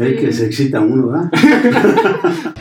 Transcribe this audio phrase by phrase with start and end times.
[0.00, 1.30] El que se excita uno, ¿verdad?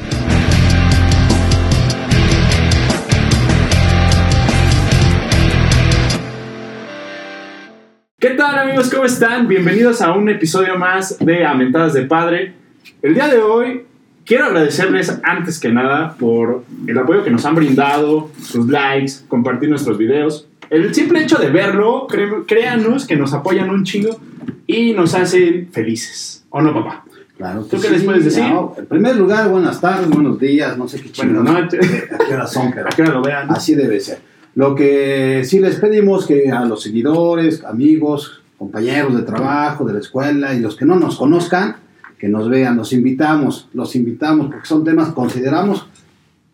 [8.19, 8.89] ¿Qué tal amigos?
[8.89, 9.47] ¿Cómo están?
[9.47, 12.55] Bienvenidos a un episodio más de Amentadas de Padre.
[13.01, 13.83] El día de hoy
[14.25, 19.69] quiero agradecerles antes que nada por el apoyo que nos han brindado, sus likes, compartir
[19.69, 20.49] nuestros videos.
[20.69, 22.05] El simple hecho de verlo,
[22.45, 24.19] créanos que nos apoyan un chingo
[24.67, 26.45] y nos hacen felices.
[26.49, 27.05] ¿O no, papá?
[27.39, 27.63] Claro.
[27.63, 28.43] ¿Tú qué les puedes decir?
[28.43, 31.45] no, en primer lugar, buenas tardes, buenos días, no sé qué chingados.
[31.45, 32.73] no, ¿A qué hora son?
[32.73, 33.49] Pero a que ahora lo vean.
[33.49, 34.19] así debe ser.
[34.55, 39.99] Lo que sí les pedimos que a los seguidores, amigos, compañeros de trabajo, de la
[39.99, 41.77] escuela y los que no nos conozcan,
[42.17, 45.87] que nos vean, los invitamos, los invitamos porque son temas que consideramos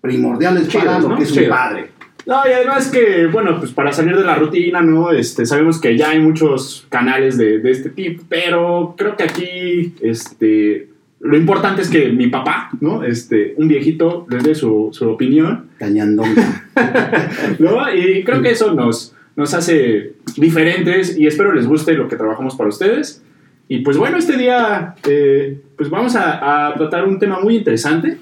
[0.01, 1.17] primordiales para lo ¿no?
[1.17, 1.93] que es un padre.
[2.25, 5.11] No, y además que, bueno, pues para salir de la rutina, ¿no?
[5.11, 9.93] Este, sabemos que ya hay muchos canales de, de este tipo, pero creo que aquí,
[10.01, 10.89] este,
[11.19, 13.03] lo importante es que mi papá, ¿no?
[13.03, 16.65] Este, un viejito, les dé su, su opinión, Cañandonga.
[17.59, 17.93] ¿no?
[17.93, 22.55] Y creo que eso nos, nos hace diferentes y espero les guste lo que trabajamos
[22.55, 23.23] para ustedes.
[23.67, 28.17] Y pues bueno, este día, eh, pues vamos a, a tratar un tema muy interesante.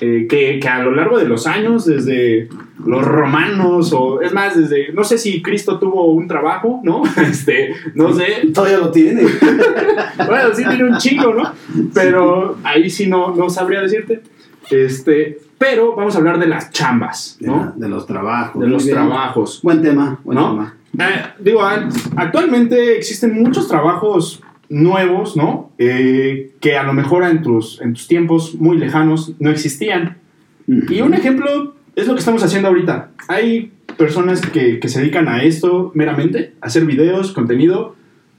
[0.00, 2.48] Eh, que, que a lo largo de los años, desde
[2.84, 7.02] los romanos, o es más, desde, no sé si Cristo tuvo un trabajo, ¿no?
[7.16, 9.22] Este, no sé, Todavía lo tiene.
[10.26, 11.52] bueno, sí tiene un chingo, ¿no?
[11.92, 14.22] Pero ahí sí no, no sabría decirte.
[14.70, 17.72] Este, pero vamos a hablar de las chambas, ¿no?
[17.76, 18.60] de los trabajos.
[18.60, 18.96] De los bien.
[18.96, 19.60] trabajos.
[19.62, 20.50] Buen tema, buen ¿No?
[20.50, 20.74] tema.
[20.98, 21.62] Eh, digo,
[22.16, 25.70] actualmente existen muchos trabajos nuevos, ¿no?
[25.78, 30.18] Eh, que a lo mejor en tus, en tus tiempos muy lejanos no existían.
[30.66, 33.10] Y un ejemplo es lo que estamos haciendo ahorita.
[33.28, 37.94] Hay personas que, que se dedican a esto meramente, a hacer videos, contenido,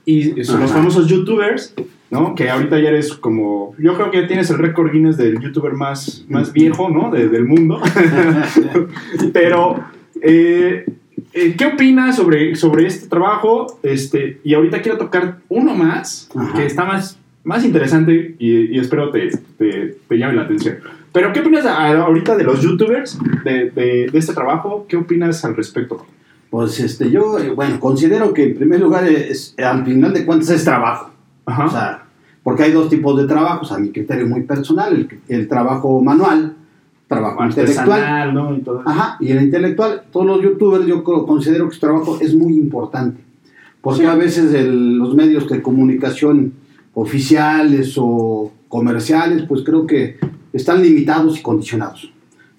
[0.06, 1.74] y son los famosos youtubers,
[2.12, 2.36] ¿no?
[2.36, 6.26] Que ahorita ya eres como, yo creo que tienes el récord Guinness del youtuber más,
[6.30, 7.10] más viejo, ¿no?
[7.12, 7.80] De- del mundo.
[9.34, 9.84] Pero,
[10.22, 10.86] eh,
[11.36, 13.80] eh, ¿qué opinas sobre, sobre este trabajo?
[13.84, 16.54] Este, y ahorita quiero tocar uno más, Ajá.
[16.54, 20.78] que está más, más interesante y, y espero te, te, te llame la atención.
[21.12, 24.86] Pero, ¿qué opinas ahorita de los youtubers, de, de, de este trabajo?
[24.90, 26.06] ¿Qué opinas al respecto?
[26.50, 30.50] Pues este, yo, eh, bueno, considero que en primer lugar es, al final de cuentas
[30.50, 31.12] es trabajo.
[31.46, 31.66] Ajá.
[31.66, 32.04] O sea,
[32.44, 36.56] porque hay dos tipos de trabajos, a mi criterio muy personal, el, el trabajo manual,
[37.08, 37.92] trabajo intelectual.
[37.92, 38.56] Artesanal, ¿no?
[38.56, 38.90] Y todo eso.
[38.90, 42.54] Ajá, y el intelectual, todos los youtubers yo co- considero que su trabajo es muy
[42.58, 43.22] importante.
[43.82, 44.06] Porque Sí.
[44.08, 46.54] a veces el- los medios de comunicación
[46.96, 50.18] oficiales o comerciales, pues creo que
[50.54, 52.12] están limitados y condicionados.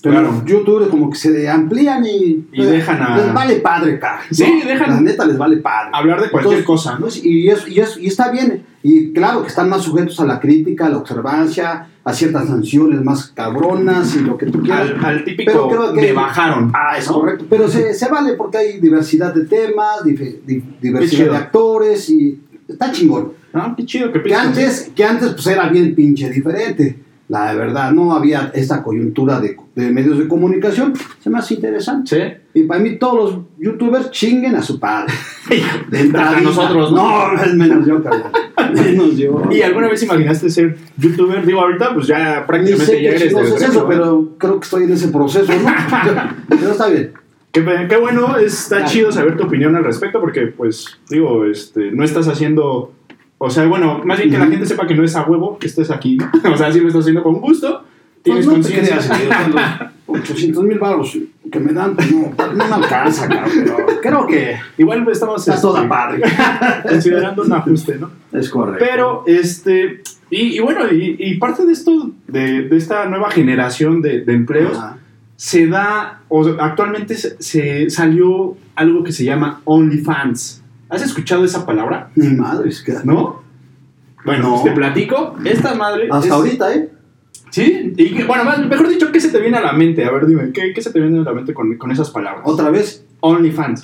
[0.02, 0.32] Pero Claro.
[0.34, 4.20] los youtubers como que se amplían y, Y dejan a- Les vale padre, cara.
[4.30, 5.90] Sí, dejan- La neta les vale padre.
[5.92, 7.00] Hablar de cualquier cosa, ¿no?
[7.06, 8.62] pues, y, es, y, es- y está bien.
[8.84, 13.02] Y claro que están más sujetos a la crítica, a la observancia, a ciertas sanciones
[13.02, 14.90] más cabronas y lo que tú quieras.
[14.90, 16.70] Al, al Pero típico creo que- me bajaron.
[16.72, 17.14] Ah, es ¿no?
[17.20, 17.46] correcto.
[17.50, 22.40] Pero se, se vale porque hay diversidad de temas, dif- di- diversidad de actores y
[22.68, 23.32] está chingón.
[23.52, 26.96] Ah, qué chido, qué Que antes, que antes pues era bien pinche diferente.
[27.28, 30.92] La verdad, no había esta coyuntura de, de medios de comunicación.
[31.20, 32.42] Se me hace interesante.
[32.54, 32.60] Sí.
[32.60, 35.12] Y para mí todos los youtubers chinguen a su padre.
[35.90, 37.34] De nosotros, ¿no?
[37.34, 38.32] No, menos yo, carnal.
[38.74, 39.42] Menos yo.
[39.50, 41.44] ¿Y alguna vez imaginaste ser youtuber?
[41.44, 43.88] Digo, ahorita pues ya prácticamente ya eres es gremio, eso, ¿no?
[43.88, 45.68] pero creo que estoy en ese proceso, ¿no?
[46.48, 47.12] pero está bien.
[47.52, 48.90] Qué, qué bueno, está Claro.
[48.90, 52.92] chido saber tu opinión al respecto porque pues digo, este, no estás haciendo,
[53.38, 55.66] o sea, bueno, más bien que la gente sepa que no es a huevo que
[55.66, 56.30] estés aquí, ¿no?
[56.52, 58.96] O sea, sí lo estás haciendo con gusto, Pues tienes no te conciencia.
[58.98, 61.18] creas, eh, o sea, los 800 mil baros
[61.50, 65.54] que me dan, pues no, no me alcanza, cabrón, pero creo que Igual estamos está
[65.54, 66.22] este, toda padre.
[66.88, 68.10] considerando un ajuste, ¿no?
[68.32, 68.84] Es correcto.
[68.88, 74.00] Pero, este, y, y bueno, y, y parte de esto, de, de esta nueva generación
[74.00, 74.98] de, de empleos, Ajá.
[75.36, 80.62] se da, o actualmente se, se salió algo que se llama OnlyFans.
[80.96, 82.10] ¿Has escuchado esa palabra?
[82.16, 82.92] Ni madre, es que.
[83.04, 83.42] ¿No?
[84.24, 84.50] Bueno, No.
[84.54, 85.36] pues te platico.
[85.44, 86.08] Esta madre.
[86.10, 86.90] Hasta es- ahorita, ¿eh?
[87.50, 87.94] Sí.
[87.96, 90.04] Y bueno, más, mejor dicho, ¿qué se te viene a la mente?
[90.04, 92.42] A ver, dime, ¿qué, qué se te viene a la mente con, con esas palabras?
[92.44, 93.82] Otra vez, OnlyFans.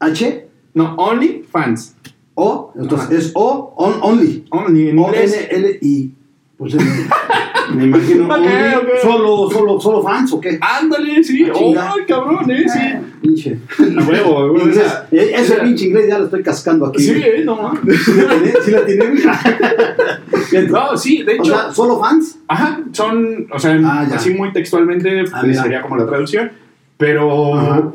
[0.00, 1.96] H, No, OnlyFans.
[2.34, 3.18] O, entonces Ajá.
[3.18, 4.44] es O, on, only.
[4.50, 5.12] Only en O.
[5.12, 6.14] N, L, I.
[6.56, 6.74] Pues
[7.74, 8.24] me imagino.
[8.28, 8.88] Ok, only, ok.
[9.02, 10.58] Solo, solo, solo fans o qué?
[10.60, 11.44] Ándale, sí.
[11.46, 11.94] Ah, ¡Oh, chinga.
[12.06, 12.64] cabrón, eh!
[12.66, 12.78] Sí.
[12.80, 13.58] Ah, Pinche.
[13.98, 17.02] A huevo, a Eh, Ese pinche inglés ya lo estoy cascando aquí.
[17.02, 18.02] Sí, eh, no mames.
[18.04, 18.52] ¿Sí la tiene?
[18.64, 20.68] ¿Sí la tiene?
[20.70, 21.44] No, sí, de O hecho.
[21.44, 22.38] sea, ¿solo fans?
[22.48, 26.50] Ajá, son, o sea, Ah, así muy textualmente Ah, pues, sería como la traducción.
[26.96, 27.90] Pero Ajá.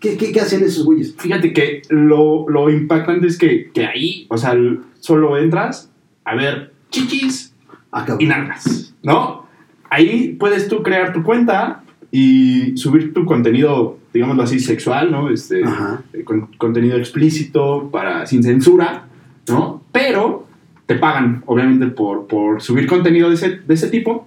[0.00, 1.14] ¿Qué, qué, qué hacen esos güeyes?
[1.18, 4.56] fíjate que lo, lo impactante es que, que ahí, o sea,
[5.00, 5.90] solo entras
[6.24, 7.52] a ver chichis
[7.92, 8.18] Ah, cabrón.
[8.20, 9.46] y nalgas, ¿no?
[9.90, 15.30] Ahí puedes tú crear tu cuenta y subir tu contenido, digámoslo así, sexual, ¿no?
[15.30, 19.06] Este, eh, con- contenido explícito, para, sin censura,
[19.48, 19.82] ¿no?
[19.92, 20.46] Pero
[20.86, 24.26] te pagan, obviamente, por, por subir contenido de ese, de ese tipo.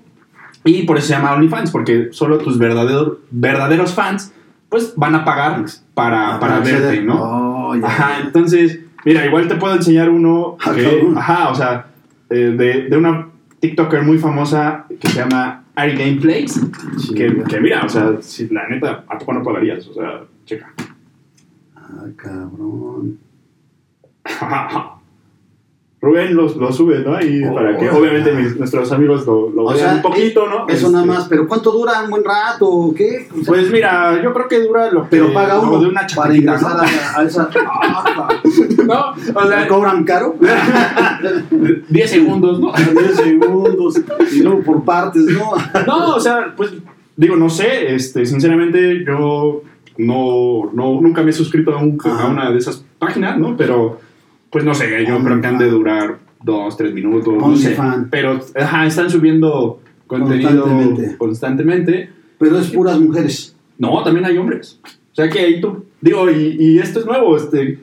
[0.64, 4.32] Y por eso se llama OnlyFans, porque solo tus verdaderos, verdaderos fans,
[4.70, 5.64] pues, van a pagar
[5.96, 6.82] para, para acceder.
[6.82, 7.16] verte, ¿no?
[7.70, 7.74] Oh.
[7.84, 11.88] Ajá, entonces, mira, igual te puedo enseñar uno Ah, que, ajá, o sea,
[12.30, 13.28] eh, de, de una
[13.62, 16.60] TikToker muy famosa que se llama Ari Gameplays,
[16.98, 17.44] Sí, que, ya.
[17.46, 19.88] que mira, o sea, si la neta, ¿a poco no pagarías?
[19.88, 20.74] O sea, checa.
[21.76, 23.18] Ah, cabrón.
[26.02, 27.22] Rubén lo, lo sube, ¿no?
[27.24, 30.48] Y Oh, para que oh, obviamente mis- nuestros amigos lo, lo vean sea, un poquito,
[30.48, 30.66] ¿no?
[30.68, 32.02] Eso Este, nada más, pero ¿cuánto dura?
[32.04, 33.28] ¿Un buen rato o qué?
[33.32, 35.10] O sea, Pues mira, yo creo que dura lo que...
[35.12, 36.82] pero paga uno de una para ingresar ¿no?
[36.82, 37.50] a, a esa.
[38.86, 39.12] ¿No?
[39.12, 40.36] O ¿Me sea, cobran caro?
[41.90, 42.72] 10 segundos, ¿no?
[43.00, 44.02] 10 segundos
[44.34, 45.52] y luego por partes, ¿no?
[45.86, 46.74] No, o sea, pues
[47.16, 49.62] digo, no sé, este, sinceramente yo
[49.98, 53.56] no, no nunca me he suscrito a, un- a una de esas páginas, ¿no?
[53.56, 54.00] Pero,
[54.52, 57.76] pues no sé, yo creo que han de durar dos, tres minutos, no sé.
[58.10, 61.18] Pero, ajá, están subiendo contenido Constantemente.
[61.18, 62.10] constantemente.
[62.38, 63.56] Pero es puras mujeres.
[63.78, 64.80] No, también hay hombres.
[64.84, 67.78] O sea que ahí tú, digo, y, y esto es nuevo, este,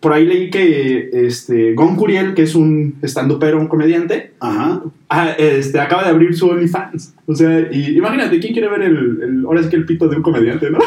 [0.00, 4.82] por ahí leí que este, Gon Curiel, que es un estandupero, un comediante, Ajá.
[5.08, 7.14] Ah, este, acaba de abrir su OnlyFans.
[7.26, 10.16] O sea, y imagínate, ¿quién quiere ver el, el- ahora sí que el pito de
[10.16, 10.78] un comediante, no?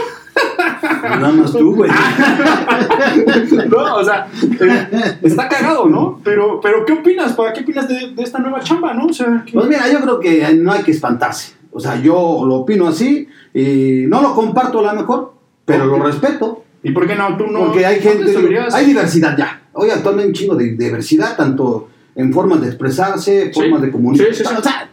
[1.04, 1.90] Nada más tú, güey.
[3.70, 6.20] no, o sea, eh, está cagado, ¿no?
[6.24, 7.54] Pero, pero ¿qué opinas, pa?
[7.54, 9.06] ¿Qué opinas de, de esta nueva chamba, no?
[9.08, 11.54] O sea, ¿qué- Pues mira, yo creo que no hay que espantarse.
[11.72, 15.34] O sea, yo lo opino así y no lo comparto a lo mejor,
[15.66, 16.64] pero lo respeto.
[16.84, 17.36] ¿y por qué no?
[17.38, 17.60] Tú no.
[17.66, 18.34] Porque hay gente,
[18.72, 19.62] hay diversidad ya.
[19.74, 23.60] Hoy actualmente hay un chingo de diversidad, tanto en formas de expresarse, Sí.
[23.60, 24.56] formas de comunicar, Sí, sí, sí.
[24.58, 24.90] o sea,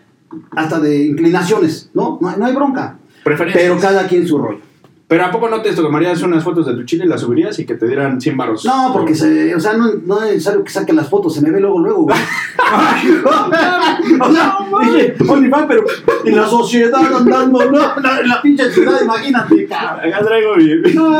[0.56, 2.18] hasta de inclinaciones, ¿no?
[2.20, 2.98] No, hay- no hay bronca.
[3.24, 4.58] Pero cada quien su rollo.
[5.06, 7.66] Pero ¿a poco no te tomarías unas fotos de tu chile y las subirías y
[7.66, 8.64] que te dieran 100 baros?
[8.64, 11.50] No, porque se, o sea, no, no es necesario que saquen las fotos, se me
[11.50, 12.16] ve luego, luego, güey.
[14.20, 15.84] o sea, dije, OnlyFans, pero
[16.24, 17.78] en la sociedad andando, ¿no?
[18.00, 20.10] La- En la pinche ciudad, imagínate, cabrón.
[20.12, 20.92] Acá traigo mi...
[20.94, 21.18] No,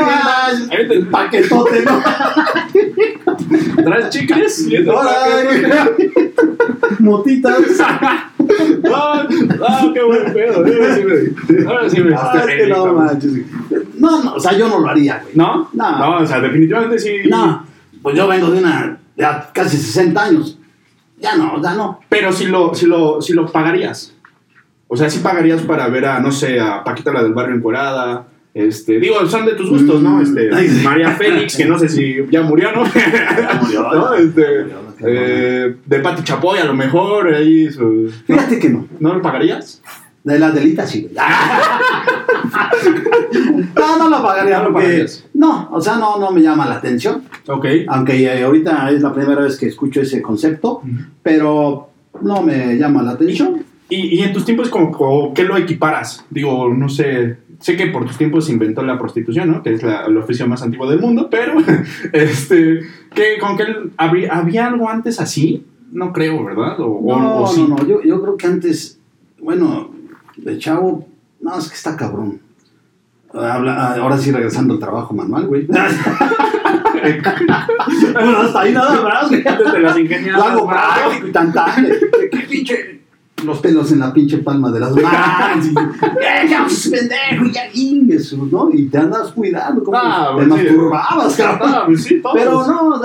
[0.69, 2.01] te- el paquetote, ¿no?
[3.83, 4.67] ¿Traes chicles?
[6.99, 7.59] Motitas.
[8.93, 9.27] Ah,
[9.67, 10.57] ah, qué buen pedo.
[10.57, 13.33] Ahora sí me, ahora sí me Ah, hiciste es que reír, no manches.
[13.99, 15.35] No, no, o sea, yo no lo haría, güey.
[15.35, 15.69] ¿No?
[15.73, 15.99] No.
[15.99, 17.17] No, o sea, definitivamente sí.
[17.29, 17.65] No,
[18.01, 20.59] pues yo vengo de una, ya casi 60 años.
[21.17, 21.99] Ya no, ya no.
[22.09, 24.13] Pero si lo, si lo, si lo pagarías.
[24.87, 28.27] O sea, si pagarías para ver a, no sé, a Paquita la del barrio encuerada.
[28.55, 30.11] Este, digo, son de tus gustos, ¿no?
[30.17, 30.21] Mm.
[30.21, 30.81] Este, sí.
[30.83, 32.83] María Félix, que no sé si ya murió, ¿no?
[33.61, 34.15] murió, ¿No?
[34.17, 34.23] ya.
[34.23, 34.65] Este,
[35.05, 37.69] eh, de Pati Chapoy, a lo mejor, ahí.
[37.69, 38.87] su- Fíjate que no.
[38.99, 39.81] ¿No lo pagarías?
[40.23, 41.09] De la delita sí.
[43.75, 45.25] No, no lo pagaría No porque- pagarías.
[45.33, 47.23] No, o sea, no, no me llama la atención.
[47.47, 47.65] Ok.
[47.87, 50.81] Aunque eh, ahorita es la primera vez que escucho ese concepto,
[51.21, 51.89] pero
[52.21, 53.63] no me llama la atención.
[53.89, 56.25] Y, y en tus tiempos, como, ¿qué lo equiparas?
[56.31, 59.61] Digo, no sé, sé que por tus tiempos se inventó la prostitución, ¿no?
[59.63, 61.53] Que es la- el oficio más antiguo del mundo, pero,
[62.13, 62.81] este,
[63.13, 63.65] ¿qué, ¿con qué
[63.97, 65.65] habría, había algo antes así?
[65.91, 66.79] No creo, ¿verdad?
[66.79, 67.61] O, No, o sí.
[67.67, 68.99] no, no, yo, yo creo que antes,
[69.41, 69.91] bueno,
[70.37, 71.07] de chavo,
[71.41, 72.39] no, es que está cabrón.
[73.33, 75.67] Habla- ahora sí regresando al trabajo manual, güey.
[78.13, 79.43] bueno, hasta ahí nada más, güey.
[79.47, 80.37] Antes de las ingeniadas.
[80.39, 81.85] Lo hago práctico y tan tan.
[81.85, 83.01] ¿Qué, qué pinche?
[83.45, 85.65] Los pelos en la pinche palma de las manos.
[85.65, 85.69] Y,
[86.05, 87.45] ¡Eh, qué haces, pendejo!
[87.53, 88.69] Ya ingues, ¿no?
[88.73, 90.65] Y te andas cuidando, como Ah, te pues sí.
[90.67, 91.71] masturbabas, cabrón.
[91.73, 92.35] Ah, pues sí, todos.
[92.35, 93.01] Pero no,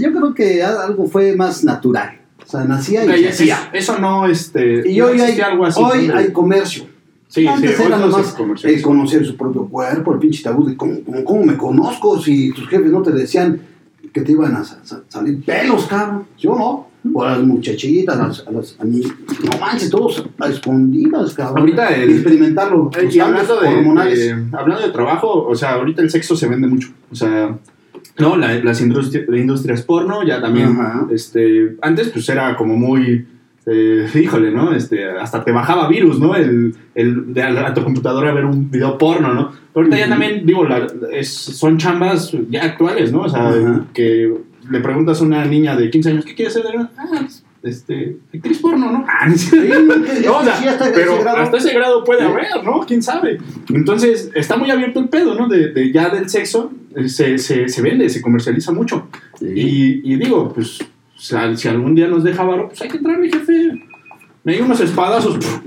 [0.00, 2.18] yo creo que algo fue más natural.
[2.44, 3.70] O sea, nacía y se hacía.
[3.72, 4.90] eso no, este.
[4.90, 5.80] Y no hoy, hay, existía algo así.
[5.80, 6.16] hoy ¿no?
[6.16, 6.84] hay comercio.
[7.28, 8.34] Sí, Antes sí, era nomás
[8.64, 12.50] eh, conocer su propio cuerpo, el pinche tabú de cómo, cómo- cómo me conozco si
[12.52, 13.60] tus jefes no te decían
[14.12, 16.26] que te iban a sa- sa- salir pelos, cabrón.
[16.36, 16.89] Yo no.
[17.14, 21.32] O a las muchachitas, a las, a las a mí, no manches, todos a escondidas,
[21.34, 21.60] cabrón.
[21.60, 22.90] Ahorita el- experimentarlo.
[22.98, 24.18] Eh, y hablando de, hormonales.
[24.18, 26.88] de- hablando de trabajo, o sea, ahorita el sexo se vende mucho.
[27.10, 27.56] O sea,
[28.18, 30.68] no, La- las industri- industrias porno ya también.
[30.78, 31.06] Ajá.
[31.10, 33.26] Este, antes pues era como muy,
[33.66, 34.72] eh, híjole, ¿no?
[34.74, 36.34] Este, hasta te bajaba virus, ¿no?
[36.34, 39.50] El, el de a, a tu computadora ver un video porno, ¿no?
[39.72, 43.22] Pero ahorita ya también, digo, la- es- son chambas ya actuales, ¿no?
[43.22, 44.34] O sea, que
[44.70, 46.64] le preguntas a una niña de 15 años, ¿qué quieres ser?
[46.96, 47.26] Ah,
[47.62, 49.04] este, actriz porno, ¿no?
[49.06, 49.54] Ah, Sí,
[50.24, 52.80] no, o sea, sí, hasta pero hasta ese grado puede haber, ¿no?
[52.80, 53.38] ¿Quién sabe?
[53.68, 55.46] Entonces, está muy abierto el pedo, ¿no?
[55.48, 59.08] De, de ya del sexo, eh, se, se, se vende, se comercializa mucho.
[59.38, 59.46] Sí.
[59.46, 60.80] Y, y digo, pues,
[61.20, 63.84] sea, si algún día nos deja varo, pues hay que entrarle, jefe.
[64.42, 65.38] Me dio unos espadazos.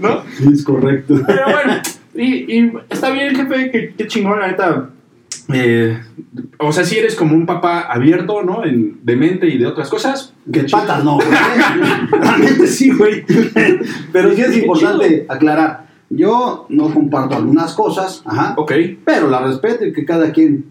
[0.00, 0.22] ¿no?
[0.52, 1.20] Es correcto.
[1.26, 1.82] Pero bueno,
[2.14, 4.90] y, y está bien, jefe, que, qué chingón, la neta.
[5.52, 6.00] Eh,
[6.58, 8.64] o sea, si eres como un papá abierto, ¿no?
[8.64, 10.32] En- de mente y de otras cosas.
[10.52, 11.28] Que patas no, güey.
[12.10, 13.24] Realmente sí, güey.
[14.12, 15.86] Pero sí es importante aclarar.
[16.10, 18.72] Yo no comparto algunas cosas, ajá, Ok,
[19.04, 20.64] pero la respeto y que cada quien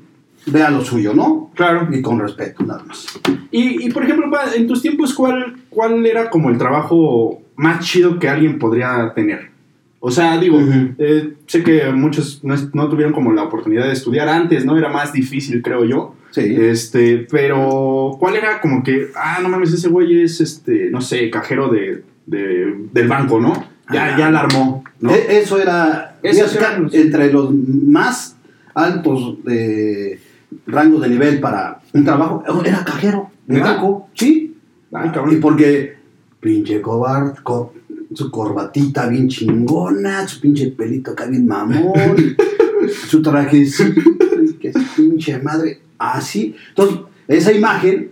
[0.46, 1.52] vea lo suyo, ¿no?
[1.56, 1.88] claro.
[1.92, 3.20] Y con respeto, nada más.
[3.52, 8.18] Y, y, por ejemplo, en tus tiempos, ¿cuál, ¿cuál era como el trabajo más chido
[8.20, 9.52] que alguien podría tener?
[10.00, 10.60] O sea, digo,
[11.00, 14.78] eh, sé que muchos no, no tuvieron como la oportunidad de estudiar antes, ¿no?
[14.78, 16.16] Era más difícil, creo yo.
[16.32, 16.42] Sí.
[16.60, 21.30] Este, pero, ¿cuál era como que, ah, no mames, ese güey es, este, no sé,
[21.32, 23.54] cajero de, de- del banco, ¿no?
[23.92, 24.18] Ya, Ah.
[24.20, 25.12] ya la armó, ¿no?
[25.12, 28.36] E- Eso era eran los- entre los más
[28.74, 30.20] altos de
[30.68, 32.44] rango de nivel para un trabajo.
[32.66, 34.56] Era cajero de banco, sí.
[34.92, 35.96] Ay, Y porque
[36.40, 37.74] pinche cobar, co-
[38.16, 41.94] su corbatita bien chingona, su pinche pelito acá bien mamón,
[43.08, 44.02] su trajecito,
[44.44, 46.56] y que su pinche madre, así.
[46.70, 48.10] Entonces, esa imagen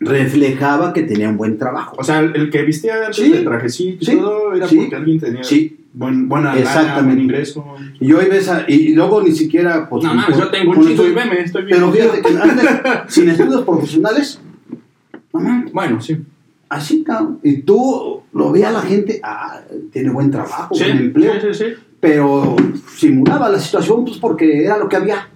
[0.00, 1.96] reflejaba que tenía un buen trabajo.
[1.98, 3.30] O sea, el, el que vestía antes Sí.
[3.32, 4.16] de trajecito y Sí.
[4.16, 4.76] todo era Sí.
[4.76, 5.78] porque alguien tenía Sí.
[5.92, 7.64] buen, buena lana, buen ingreso.
[8.00, 9.88] Y hoy ves a- y, luego ni siquiera...
[9.88, 11.78] pues, No con- yo tengo un chingo y veme, estoy bien.
[11.78, 12.66] Pero fíjate que antes,
[13.14, 14.40] sin estudios profesionales,
[15.32, 16.16] no Bueno, sí.
[16.68, 17.38] Así, cabrón.
[17.42, 19.60] Y tú lo veía la gente, ah,
[19.92, 21.32] tiene buen trabajo, Sí, buen empleo.
[21.40, 21.70] sí, sí, sí.
[22.00, 22.56] pero
[22.96, 25.28] simulaba la situación pues porque era lo que había.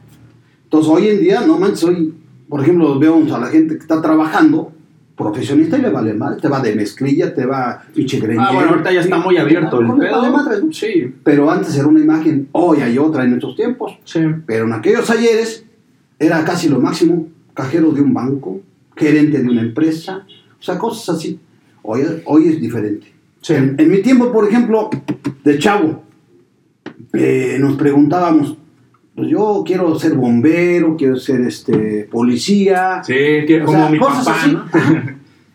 [0.64, 2.14] Entonces hoy en día, no manches, hoy,
[2.49, 4.73] por ejemplo, vemos a la gente que está trabajando,
[5.16, 8.20] profesionista y le vale mal, te va de mezclilla, te va pinche.
[8.38, 10.20] Ah, bueno, ahorita ya está muy abierto el pedo.
[10.20, 10.73] vale madres, ¿no?
[10.73, 13.99] Sí, Pero antes era una imagen, hoy hay otra en estos tiempos.
[14.04, 14.20] sí.
[14.47, 15.64] Pero en aquellos ayeres
[16.18, 18.61] era casi lo máximo, cajero de un banco,
[18.97, 20.25] gerente de una empresa,
[20.59, 21.38] o sea, cosas así.
[21.83, 23.12] Hoy, hoy es diferente.
[23.41, 23.55] Sí.
[23.55, 24.91] En, en mi tiempo, por ejemplo,
[25.45, 26.03] de chavo,
[27.15, 28.57] eh, nos preguntábamos,
[29.15, 33.15] pues yo quiero ser bombero, quiero ser este policía, Sí,
[33.47, 34.57] que o como sea, mi cosas papá, así.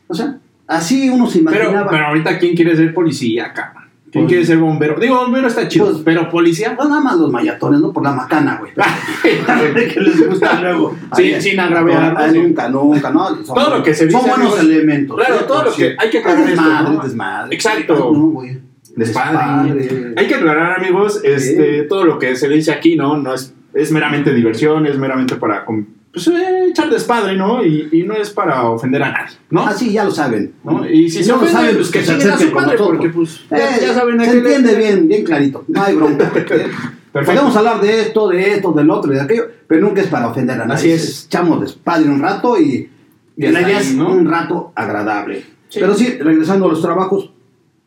[0.07, 1.89] O sea, así uno se Pero, imaginaba.
[1.89, 3.82] pero ahorita, ¿quién quiere ser policía, cabrón?
[4.13, 4.99] ¿Quién Pues- quiere ser bombero?
[4.99, 6.75] Digo, bombero está chido, Pues- pero policía.
[6.77, 7.91] No, nada más los mayatones, ¿no?
[7.91, 8.71] Por la macana, güey.
[9.93, 10.95] que les gusta luego.
[11.15, 12.31] Sí, sin agraviar.
[12.33, 13.29] Nunca, nunca, ¿no?
[13.43, 15.17] Son- Todo lo que se dice, Son buenos elementos.
[15.17, 15.45] Claro, ¿sí?
[15.47, 17.03] todo lo que- hay que aclarar Es desmadre, esto, ¿no?
[17.03, 17.55] desmadre.
[17.55, 17.95] Exacto.
[18.13, 18.59] No, güey.
[18.95, 20.13] Despadre.
[20.15, 23.17] Hay que aclarar, amigos, este, todo lo que se dice aquí, ¿no?
[23.17, 25.65] No es, es meramente diversión, es meramente para
[26.13, 27.65] pues, eh, echar despadre, ¿no?
[27.65, 29.65] Y, y no es para ofender a nadie, ¿no?
[29.65, 30.53] Ah, sí, ya lo saben.
[30.63, 30.87] ¿no?
[30.87, 32.35] Y si, Si se no lo ofenden, saben, pues que que se chinguen a su
[32.43, 32.87] acerquen nosotros.
[32.87, 35.65] porque pues ya, Eh, ya saben se le- entiende bien, bien clarito.
[35.67, 36.31] No hay bronca.
[37.13, 40.27] Podemos hablar de esto, de esto, del otro y de aquello, pero nunca es para
[40.29, 40.73] ofender a nadie.
[40.75, 41.25] Así es.
[41.25, 42.89] Echamos despadre un rato y,
[43.37, 44.09] Y la idea es ¿no?
[44.11, 45.43] un rato agradable.
[45.69, 45.79] Sí.
[45.79, 47.31] Pero sí, regresando a los trabajos,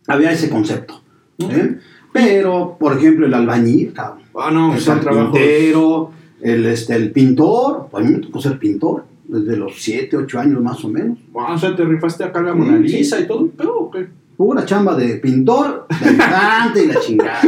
[0.08, 1.00] había ese concepto.
[1.38, 1.76] ¿eh?
[2.12, 4.22] Pero, por ejemplo, el albañil, cabrón.
[4.38, 7.88] Ah, no, el carpintero, el, este, el pintor.
[7.92, 11.18] A mí me tocó ser pintor desde los 7, 8 años más o menos.
[11.38, 12.78] Ah, o sea, te rifaste acá la Mona.
[12.78, 14.06] Lisa y todo, pero ¿o qué?
[14.36, 17.40] Pura chamba de pintor, de ayudante y la chingada.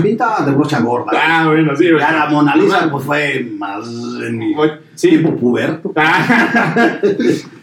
[0.00, 1.10] Pintaba de brocha gorda.
[1.12, 1.86] Ah, bueno, sí.
[1.98, 3.88] Ya la Mona Lisa pues, fue más
[4.24, 4.54] en mi
[4.94, 5.08] Sí.
[5.10, 5.92] tiempo puberto.
[5.96, 6.98] Ah,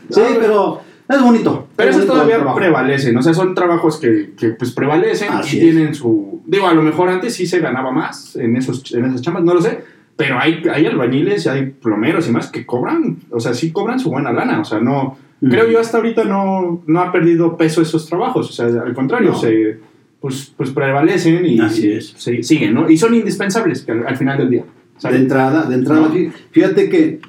[0.10, 1.68] Sí, pero es bonito.
[1.76, 2.58] Pero Es esos bonito todavía trabajo.
[2.58, 5.66] prevalecen, o sea, son trabajos que, que, pues prevalecen Así y es.
[5.66, 6.42] tienen su...
[6.46, 9.54] Digo, a lo mejor antes sí se ganaba más en, esos, en esas chambas, no
[9.56, 9.84] lo sé,
[10.16, 14.10] pero hay, hay albañiles, hay plomeros y más que cobran, o sea, sí cobran su
[14.10, 15.18] buena lana, o sea, no...
[15.42, 19.32] Creo yo hasta ahorita no, no ha perdido peso esos trabajos, o sea, al contrario,
[19.32, 19.38] No.
[19.38, 19.78] se,
[20.22, 22.16] pues, pues prevalecen y Así es.
[22.18, 22.90] se- siguen, ¿no?
[22.90, 24.64] Y son indispensables al, al final del día.
[25.04, 26.32] De entrada, de entrada, No.
[26.52, 27.20] fíjate que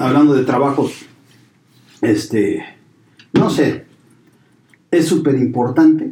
[0.00, 1.06] hablando de trabajos,
[2.02, 2.64] este,
[3.32, 3.84] no sé,
[4.90, 6.10] es súper importante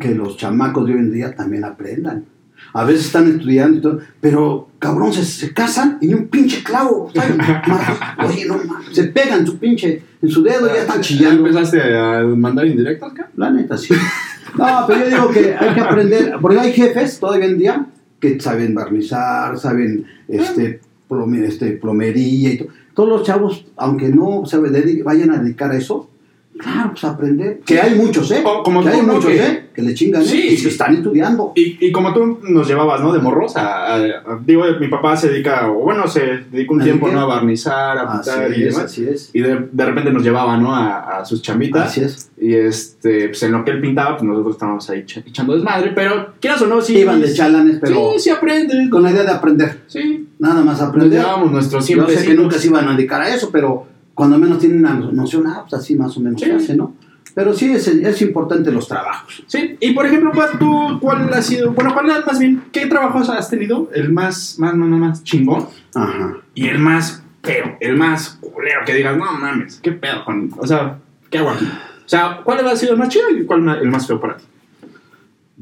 [0.00, 2.24] que los chamacos de hoy en día también aprendan.
[2.72, 6.62] A veces están estudiando y todo, pero cabrón, se, se casan y ni un pinche
[6.62, 7.10] clavo.
[8.26, 11.46] Oye, no mames, se pegan su pinche en su dedo y ya están ¿Ya chillando.
[11.46, 13.30] empezaste a mandar indirectas, acá?
[13.36, 13.94] La neta, sí.
[14.56, 17.86] No, pero yo digo que hay que aprender, porque hay jefes todavía en día
[18.20, 20.80] que saben barnizar, saben este,
[21.44, 22.68] este, plomería y todo.
[22.94, 26.08] Todos los chavos, aunque no se vayan a dedicar a eso,
[26.58, 27.60] Claro, pues aprender.
[27.64, 28.42] Que hay muchos, ¿eh?
[28.44, 29.14] O como que tú, hay ¿no?
[29.14, 29.62] muchos, Que- ¿eh?
[29.74, 30.24] Que le chingan, ¿eh?
[30.24, 30.62] Sí, Y sí.
[30.62, 31.52] que están estudiando.
[31.54, 33.12] Y, y como tú nos llevabas, ¿no?
[33.12, 36.20] De morros a, a- a- Digo, mi papá se dedica, o bueno, se
[36.50, 37.12] dedica un ¿A tiempo, qué?
[37.12, 37.20] ¿no?
[37.20, 38.84] A barnizar, a Así pintar y es, demás.
[38.90, 39.30] así es.
[39.34, 40.74] Y de, de repente nos llevaba, ¿no?
[40.74, 41.88] A, a sus chambitas.
[41.88, 42.30] Así es.
[42.40, 45.92] Y este, pues en lo que él pintaba, pues nosotros estábamos ahí echa- echando desmadre.
[45.94, 46.96] Pero, quieras o no, sí.
[46.98, 48.88] Iban de chalanes, pero Sí, sí aprendes.
[48.90, 49.80] con la idea de aprender.
[49.88, 50.26] Sí.
[50.38, 51.18] Nada más Nos aprender.
[51.20, 53.86] llevábamos nuestros Yo siempre sé que nunca se iban a dedicar a eso, pero
[54.16, 56.46] cuando menos tienen una noción, ah, pues así más o menos Sí.
[56.46, 56.94] se hace, ¿no?
[57.34, 59.44] Pero sí es, es importante los trabajos.
[59.46, 63.50] Sí, y por ejemplo, tú, ¿cuál ha sido, bueno, cuál más bien, qué trabajos has
[63.50, 63.90] tenido?
[63.92, 66.38] El más, más, más, más, más chingón Ajá.
[66.54, 70.66] y el más feo, el más culero, que digas, no mames, qué pedo con, o
[70.66, 71.66] sea, ¿qué hago aquí?
[71.66, 74.44] O sea, ¿cuál ha sido el más chido y cuál el más feo para ti?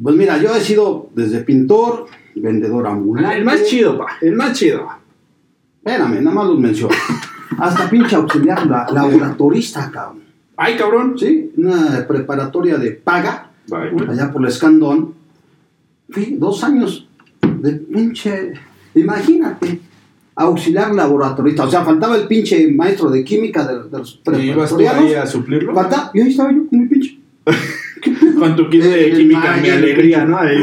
[0.01, 2.07] Pues mira, yo he sido desde pintor,
[2.37, 3.37] vendedor ambulante.
[3.37, 4.87] El más chido, pa, el más chido.
[5.85, 6.95] Espérame, nada más los menciono.
[7.59, 10.23] Hasta pinche auxiliar, la, laboratorista, cabrón.
[10.57, 11.19] Ay, cabrón.
[11.19, 11.53] ¿Sí?
[11.57, 14.09] Una preparatoria de paga, güey.
[14.09, 15.15] allá por el Escandón.
[16.11, 17.09] Fui dos años
[17.61, 18.53] de pinche.
[18.95, 19.81] Imagínate,
[20.37, 21.65] auxiliar laboratorista.
[21.65, 25.15] O sea, faltaba el pinche maestro de química de, de los ¿Y ibas tú ahí
[25.15, 25.75] a suplirlo?
[25.75, 27.19] Falta, y ahí estaba yo con mi pinche.
[28.39, 30.37] Con tu kit de química, mi alegría, ¿no?
[30.37, 30.59] Ahí.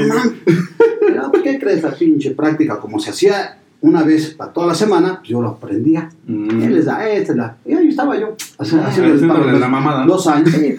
[1.43, 1.81] ¿Qué crees?
[1.81, 5.49] La pinche práctica, como se hacía una vez para toda la semana, pues yo lo
[5.49, 6.09] aprendía.
[6.27, 6.61] Mm.
[6.61, 7.57] Él les da, esta es la.
[7.65, 8.35] Y ahí estaba yo.
[8.63, 10.13] Sea, Ah, haciéndole paro, la mamada, ¿no?
[10.13, 10.51] Dos años.
[10.51, 10.75] sí,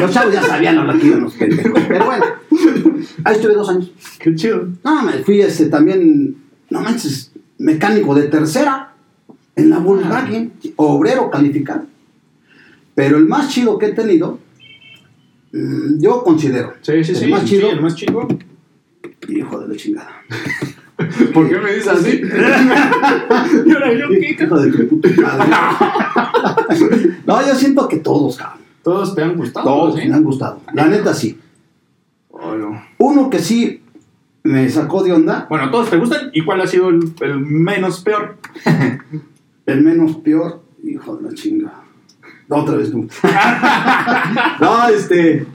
[0.00, 1.80] los chavos ya sabían lo que iban los pendejos.
[1.88, 2.24] Pero bueno,
[3.24, 3.90] ahí estuve dos años.
[4.20, 4.68] Qué chido.
[4.84, 6.36] No, me fui este, también,
[6.70, 8.92] no manches, mecánico de tercera
[9.56, 11.84] en la Volkswagen, obrero calificado.
[12.94, 14.38] Pero el más chido que he tenido,
[15.52, 17.26] mm, yo considero, Sí, sí, El sí.
[17.28, 17.70] más sí, chido.
[17.70, 18.28] el más chido.
[19.28, 20.10] hijo de la chingada.
[21.34, 22.22] ¿Por qué me dices así?
[22.22, 24.36] y ahora yo, ¿qué?
[24.42, 25.52] Hijo de tu puta madre.
[27.26, 28.60] no, yo siento que todos, cabrón.
[28.82, 29.66] Todos te han gustado.
[29.66, 30.08] Todos ¿sí?
[30.08, 30.60] me han gustado.
[30.72, 31.38] La neta sí.
[32.30, 32.82] Bueno.
[32.98, 33.82] Uno que sí
[34.44, 36.30] me sacó de onda, Bueno, todos te gustan.
[36.32, 38.36] ¿Y cuál ha sido el, el menos peor?
[39.66, 41.72] el menos peor, hijo de la chinga.
[42.48, 43.08] Otra vez tú.
[44.60, 45.46] no, este.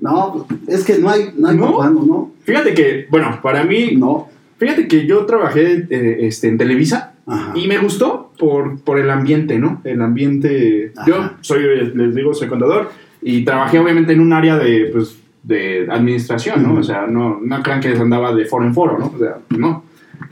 [0.00, 1.90] No, es que no hay, no hay ¿No?
[1.90, 2.32] ¿no?
[2.42, 4.28] Fíjate que, bueno, para mí, No.
[4.60, 7.52] Fíjate que yo trabajé eh, este, en Televisa Ajá.
[7.56, 9.80] y me gustó por, por el ambiente, ¿no?
[9.84, 10.92] El ambiente.
[10.94, 11.06] Ajá.
[11.06, 11.62] Yo soy,
[11.94, 12.90] les digo, soy contador
[13.22, 16.74] y trabajé obviamente en un área de, pues, de administración, ¿no?
[16.74, 19.12] O sea, no, no crean que andaba de foro en foro, ¿no?
[19.14, 19.84] O sea, no.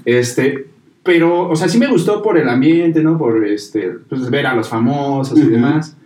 [0.05, 0.67] Este,
[1.03, 3.17] pero, o sea, sí me gustó por el ambiente, ¿no?
[3.17, 5.97] Por este, pues, ver a los famosos y demás.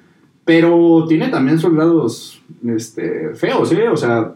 [0.45, 3.89] Pero tiene también sus lados este, feos, ¿eh?
[3.89, 4.35] O sea,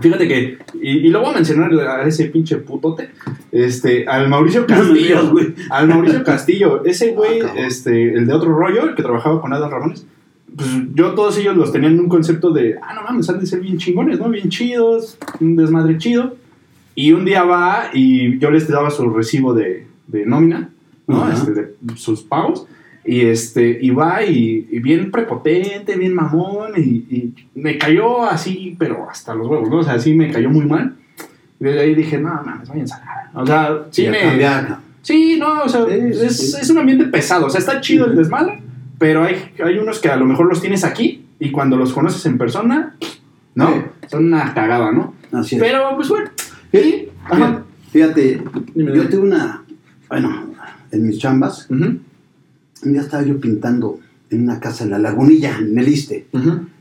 [0.00, 3.10] fíjate que, y, y lo voy a mencionar a ese pinche putote,
[3.52, 5.54] este, al Mauricio Castillo, güey.
[5.70, 9.52] al Mauricio Castillo, ese güey, Ah, este, el de otro rollo, el que trabajaba con
[9.52, 10.06] Adam Ramones,
[10.56, 13.46] pues yo todos ellos los tenían en un concepto de, ah, no mames, han de
[13.46, 14.28] ser bien chingones, ¿no?
[14.28, 16.36] Bien chidos, un desmadre chido.
[16.96, 20.70] Y un día va y yo les daba su recibo de, de nómina,
[21.08, 21.24] ¿no?
[21.24, 21.34] Ajá.
[21.34, 22.66] Este, de sus pagos.
[23.06, 28.74] Y, este, y va y, y bien prepotente, bien mamón, y, y me cayó así,
[28.78, 29.78] pero hasta los huevos, ¿no?
[29.78, 30.94] O sea, sí me cayó muy mal.
[31.60, 33.30] Y desde ahí dije, no, mames, váyanse a la verga".
[33.42, 34.20] O sea, sí me...
[34.20, 34.78] cambiar.
[35.02, 37.46] Sí, no, o sea, es, es un ambiente pesado.
[37.46, 38.62] O sea, está chido el desmadre,
[38.98, 42.24] pero hay, hay unos que a lo mejor los tienes aquí y cuando los conoces
[42.24, 42.96] en persona,
[43.54, 43.68] ¿no?
[43.68, 43.80] Sí.
[44.08, 45.14] Son una cagada, ¿no?
[45.32, 45.60] Así es.
[45.60, 46.30] Pero, pues bueno.
[46.70, 47.62] Fíjate, Sí, ajá.
[47.92, 48.42] fíjate,
[48.74, 49.62] yo tuve una,
[50.08, 50.54] bueno,
[50.90, 51.98] en mis chambas, Ujú,
[52.84, 53.98] un día estaba yo pintando
[54.30, 56.26] en una casa en la lagunilla, en el Iste.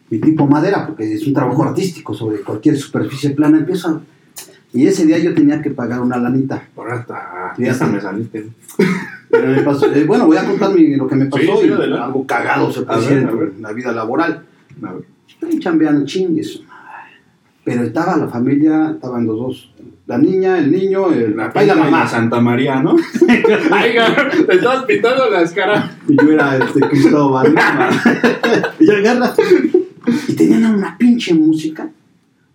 [0.09, 4.01] mi tipo madera, porque es un trabajo artístico sobre cualquier superficie plana, empiezo a-
[4.73, 6.67] Y ese día yo tenía que pagar una lanita.
[6.75, 7.53] Ahora hasta,
[7.87, 8.47] me saliste.
[9.29, 11.67] Pero me pasó- eh, bueno, voy a contar mi- lo que me pasó Sí, sí,
[11.67, 13.53] y algo cagado se ver.
[13.55, 14.43] en la vida laboral.
[14.83, 15.03] A ver.
[15.27, 16.61] Estoy chambeando chingues.
[17.63, 19.72] Pero estaba la familia, estaban los dos,
[20.05, 22.07] la niña, el niño, el La la mamá.
[22.07, 22.95] Santa María, ¿no?
[23.71, 23.95] Ay,
[24.45, 25.91] te estabas pintando las caras.
[26.07, 27.55] Y yo era este Cristóbal.
[28.79, 29.33] y agarra.
[30.27, 31.89] Y tenían una pinche música.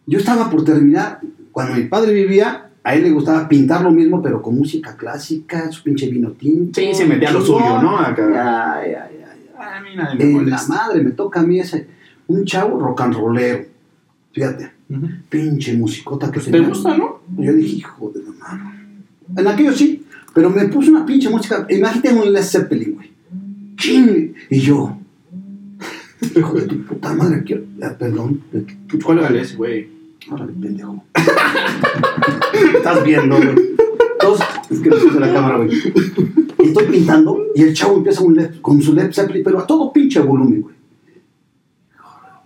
[0.07, 1.21] Yo estaba por terminar.
[1.53, 5.73] Cuando mi padre vivía, a él le gustaba pintar lo mismo, pero con música clásica,
[5.73, 6.79] su pinche vino tinto.
[6.81, 7.99] Sí, se metía lo suyo, ¿no?
[7.99, 8.77] Acá.
[8.79, 9.49] Ay, ay, ay.
[9.59, 11.89] A mí nadie me En la madre, me toca a mí ese.
[12.27, 13.65] Un chavo rock and rollero.
[14.33, 14.71] Fíjate,
[15.29, 17.21] pinche musicota que Pues te gusta, ¿no?
[17.38, 18.72] Yo dije, hijo de la mano.
[19.37, 21.66] En aquello sí, pero me puso una pinche música.
[21.70, 23.11] Imagínate un Led Zeppelin, güey.
[23.77, 24.35] Ching.
[24.51, 24.98] Y yo,
[26.37, 27.62] hijo de tu puta madre, quiero.
[27.98, 28.40] perdón.
[29.05, 29.88] ¿Cuál era ese, güey?
[30.31, 31.05] Órale, pendejo.
[32.77, 33.48] Estás viendo, güey.
[34.20, 35.70] Entonces, es que no puse la cámara, güey.
[36.59, 39.92] Estoy pintando y el chavo empieza un Led- con su Led Zeppelin, pero a todo
[39.92, 40.74] pinche volumen, güey.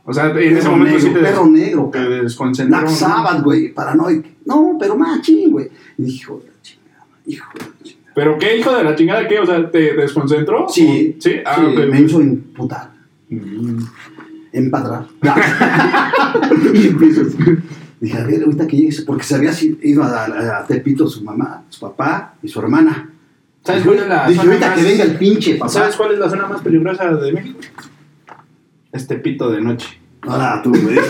[0.05, 2.77] O sea, en ese Perro momento sí te, perro negro, te desconcentró.
[2.81, 2.97] Black ¿no?
[2.97, 4.29] Sabbath, güey, paranoico.
[4.45, 5.69] No, pero machín, güey.
[5.99, 8.13] Y dije, hijo de la chingada, hijo de la chingada.
[8.15, 9.39] ¿Pero qué, hijo de la chingada, qué?
[9.39, 10.67] O sea, ¿te desconcentró?
[10.69, 11.37] Sí, ¿Sí?
[11.47, 12.91] Ah, sí, me hizo imputar,
[13.31, 13.79] Mm.
[14.53, 15.07] empadrar.
[16.75, 17.37] y empiezo así.
[18.01, 19.53] Dije, a ver, ahorita que llegues, porque se había
[19.83, 23.09] ido a, a- a Tepito su mamá, su papá y su hermana.
[23.65, 25.71] ¿Sabes cuál es la Dije, zona ahorita más- que venga el pinche papá.
[25.71, 27.61] ¿Sabes cuál es la zona más peligrosa de México?
[28.91, 30.01] Este pito de noche.
[30.23, 30.99] Ahora tú, güey.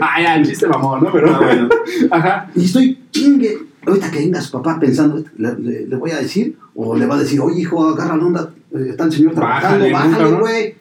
[0.00, 1.12] Ah, ya, el chiste mamón, ¿no?
[1.12, 1.68] Pero, Ah, bueno.
[2.10, 2.50] Ajá.
[2.54, 3.58] Y estoy chingue.
[3.86, 6.56] Ahorita que venga su papá pensando, ¿le, le- le voy a decir?
[6.74, 9.86] O le va a decir, oye, hijo, agarra la onda, eh, está el señor trabajando,
[9.90, 10.74] Bájale, güey.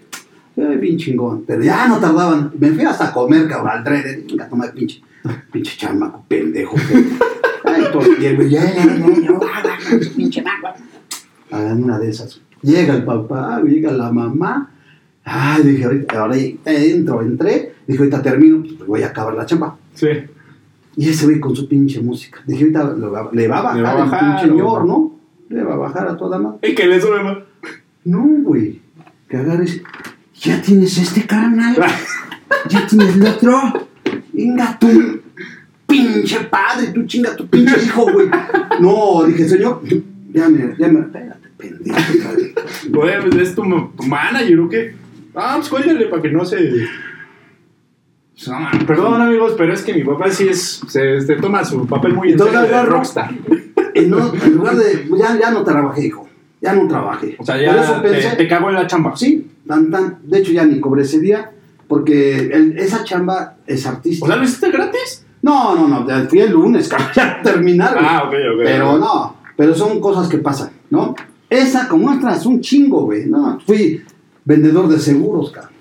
[0.57, 1.43] Eh, bien chingón.
[1.45, 2.51] Pero ya no tardaban.
[2.57, 4.25] Me fui hasta a comer, cabrón, al tren.
[4.27, 5.01] Venga, toma pinche,
[5.51, 6.75] pinche chamaco, pendejo.
[7.65, 7.83] Ay,
[8.19, 10.75] y el güey, ya, ya, ya, pinche mago.
[11.51, 12.41] Hagan una de esas.
[12.61, 14.71] Llega el papá, llega la mamá.
[15.27, 17.73] Ay, dije, ahorita, ahora entro, entré.
[17.87, 19.75] Dije, ahorita termino, pues voy a acabar la chamba.
[19.95, 20.07] Sí.
[20.95, 22.41] Y ese güey con su pinche música.
[22.45, 24.85] Dije, ahorita le va, le va a bajar Le va a el bajar, pinche señor.
[24.85, 25.11] ¿no?
[25.49, 26.59] Le va a bajar a toda madre.
[26.69, 27.37] Y que le sube más.
[28.03, 28.79] No, güey.
[29.27, 29.81] Que agarres.
[30.35, 31.75] Ya tienes este carnal.
[32.69, 33.59] Ya tienes el otro.
[34.31, 35.21] Venga, tú.
[35.87, 38.27] Pinche padre, tú chinga tu pinche hijo, güey.
[38.79, 39.81] No, dije, señor.
[40.31, 40.99] Ya me, ya me.
[40.99, 41.97] Espérate, pendejo.
[42.89, 45.04] Güey, pues es tu, tu manager, ¿o qué?
[45.35, 46.85] Ah, pues cuélgale para que no se...
[48.47, 51.87] No, man, perdón amigos, pero es que mi papá sí es, se, se toma su
[51.87, 53.31] papel muy en Entonces serio de agarro- rockstar.
[53.95, 55.07] Y no, en lugar de.
[55.17, 56.27] Ya, ya no trabajé, hijo.
[56.59, 57.37] Ya no trabajé.
[57.39, 59.15] O sea, Por ya eso te, pensé- te cagó en la chamba.
[59.15, 60.17] Sí, tan, tan.
[60.23, 61.51] De hecho, ya ni cobré ese día.
[61.87, 64.25] Porque el- esa chamba es artística.
[64.25, 65.25] O sea, ¿lo hiciste gratis?
[65.41, 66.29] no, no, no.
[66.29, 66.91] Fui el lunes.
[67.15, 68.03] Ya terminaron.
[68.05, 68.61] Ah, ok, ok.
[68.65, 69.37] Pero no.
[69.55, 71.15] Pero son cosas que pasan, ¿no?
[71.49, 73.27] Esa, como es un chingo, güey.
[73.27, 74.03] No, fui
[74.45, 75.71] vendedor de seguros, cabrón.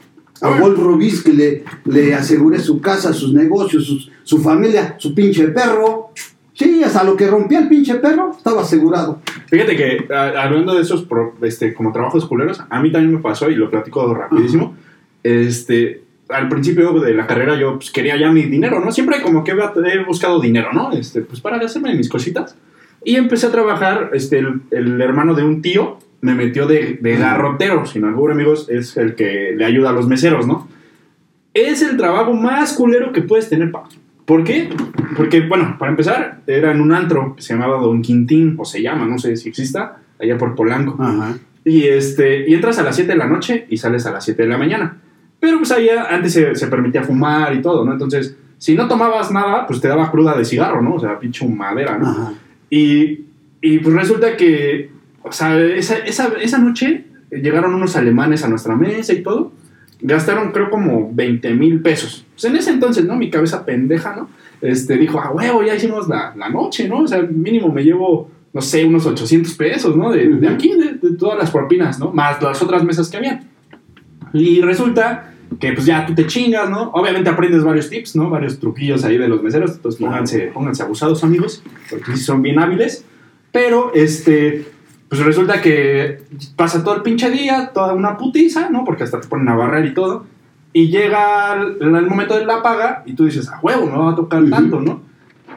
[0.41, 0.59] A Ah.
[0.61, 5.49] Walt Rubis que le, le aseguré su casa, sus negocios, sus- su familia, su pinche
[5.49, 6.11] perro.
[6.55, 9.21] Sí, hasta lo que rompía el pinche perro estaba asegurado.
[9.47, 13.21] Fíjate que a- hablando de esos pro- este, como trabajos culeros, a mí también me
[13.21, 14.75] pasó y lo platico rapidísimo.
[15.23, 18.93] Este, al principio de la carrera yo pues, quería ya mi dinero, ¿no?
[18.93, 20.93] Siempre como que he buscado dinero, ¿no?
[20.93, 22.57] Este, pues para hacerme mis cositas.
[23.05, 27.17] Y empecé a trabajar, este, el, el hermano de un tío me metió de, de
[27.17, 30.67] garrotero, si no algún amigos es el que le ayuda a los meseros, ¿no?
[31.53, 33.85] Es el trabajo más culero que puedes tener, pa.
[34.25, 34.71] ¿Por qué?
[35.19, 38.81] Porque, bueno, para empezar, era en un antro que se llamaba Don Quintín, o se
[38.81, 40.97] llama, no sé si exista, allá por Polanco.
[40.99, 41.37] Ajá.
[41.63, 44.45] Y, este, y entras a las 7 de la noche y sales a las 7
[44.45, 44.97] de la mañana.
[45.41, 47.93] Pero pues allá antes se, se permitía fumar y todo, ¿no?
[47.93, 50.95] Entonces, si no tomabas nada, pues te daba cruda de cigarro, ¿no?
[50.95, 52.09] O sea, pinche madera, ¿no?
[52.09, 52.33] Ajá.
[52.71, 53.27] Y,
[53.61, 54.94] y pues resulta que,
[55.25, 59.53] o sea, esa, esa, esa noche llegaron unos alemanes a nuestra mesa y todo.
[60.01, 62.27] Gastaron, creo, como 20 mil pesos.
[62.33, 63.17] Pues en ese entonces, ¿no?
[63.17, 64.29] Mi cabeza pendeja, ¿no?
[64.61, 67.01] Este, dijo, a huevo, ya hicimos la, la noche, ¿no?
[67.01, 70.13] O sea, mínimo me llevo, no sé, unos 800 pesos, ¿no?
[70.13, 72.13] De, aquí, de, de todas las propinas, ¿no?
[72.13, 73.49] Más las otras mesas que habían.
[74.35, 76.91] Y resulta que pues ya tú te chingas, ¿no?
[76.91, 78.29] Obviamente aprendes varios tips, ¿no?
[78.29, 82.59] Varios truquillos ahí de los meseros, entonces pónganse, pónganse abusados amigos, porque sí son bien
[82.59, 83.05] hábiles.
[83.53, 84.67] Pero, este,
[85.15, 86.23] pues resulta que
[86.57, 88.85] pasa todo el pinche día, toda una putiza, ¿no?
[88.85, 90.27] Porque hasta te ponen a barrer y todo.
[90.73, 94.13] Y llega el, el momento de la paga y tú dices, a huevo, no va
[94.13, 95.03] a tocar tanto, ¿no?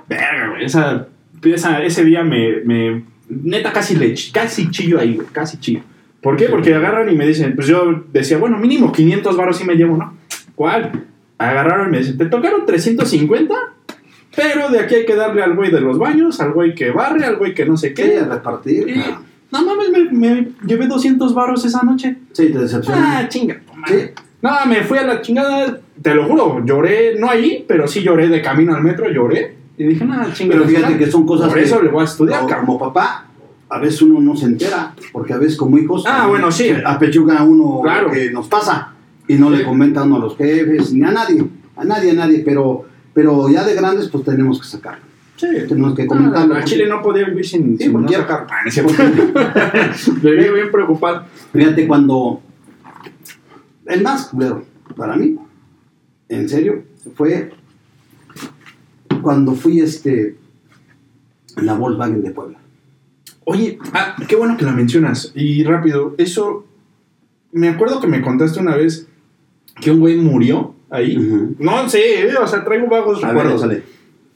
[0.08, 1.08] Verga, güey, esa,
[1.44, 5.82] esa- ese día me, me- neta casi le, casi chillo ahí, güey, casi chillo.
[6.22, 6.46] ¿Por qué?
[6.50, 9.98] Porque agarran y me dicen, pues yo decía, bueno, mínimo 500 varos sí me llevo,
[9.98, 10.14] ¿no?
[10.56, 11.06] ¿Cuál?
[11.40, 13.54] Agarraron y me dicen, te tocaron 350,
[14.36, 17.26] pero de aquí hay que darle al güey de los baños, al güey que barre,
[17.26, 18.04] al güey que no sé ¿Qué?
[18.04, 18.18] qué.
[18.20, 18.88] A repartir.
[18.90, 19.20] Y, Ah,
[19.52, 22.18] no mames, me, me llevé 200 varos esa noche.
[22.34, 23.00] Sí, te decepcionó.
[23.02, 23.62] Ah, chinga.
[23.88, 23.96] Sí.
[24.42, 28.28] No, me fui a la chingada, te lo juro, lloré, no ahí, pero sí lloré
[28.28, 29.56] de camino al metro, lloré.
[29.78, 30.52] Y dije, nada, chinga.
[30.54, 32.78] Pero tu fíjate que son cosas Por que- eso le voy a estudiar, No, como
[32.80, 33.26] papá,
[33.70, 36.70] a veces uno no se entera, porque a veces como hijos Ah, bueno, sí.
[36.86, 38.08] apechuga a uno Claro.
[38.08, 38.94] lo que nos pasa
[39.28, 39.58] y no Sí.
[39.58, 41.44] le comenta uno a los jefes, ni a nadie,
[41.76, 45.04] a nadie, a nadie, pero, pero ya de grandes pues tenemos que sacarlo,
[45.38, 45.48] Sí.
[45.70, 46.56] tenemos que comentarlo.
[46.56, 48.48] a Chile no podía vivir sin, Sí, sin no porque- sacar.
[48.66, 48.94] No cierto.
[50.24, 51.24] Me vi bien preocupado.
[51.54, 52.42] Fíjate cuando
[53.86, 55.38] el más culero para mí,
[56.28, 56.84] en serio,
[57.16, 57.52] fue
[59.22, 60.36] cuando fui este
[61.56, 62.58] la Volkswagen de Puebla.
[63.46, 65.32] Oye, ah, qué bueno que la mencionas.
[65.36, 66.66] Y rápido, eso.
[67.52, 69.08] Me acuerdo que me contaste una vez
[69.80, 71.16] que un güey murió ahí.
[71.60, 73.66] No sé, eh, o sea, traigo vagos recuerdos.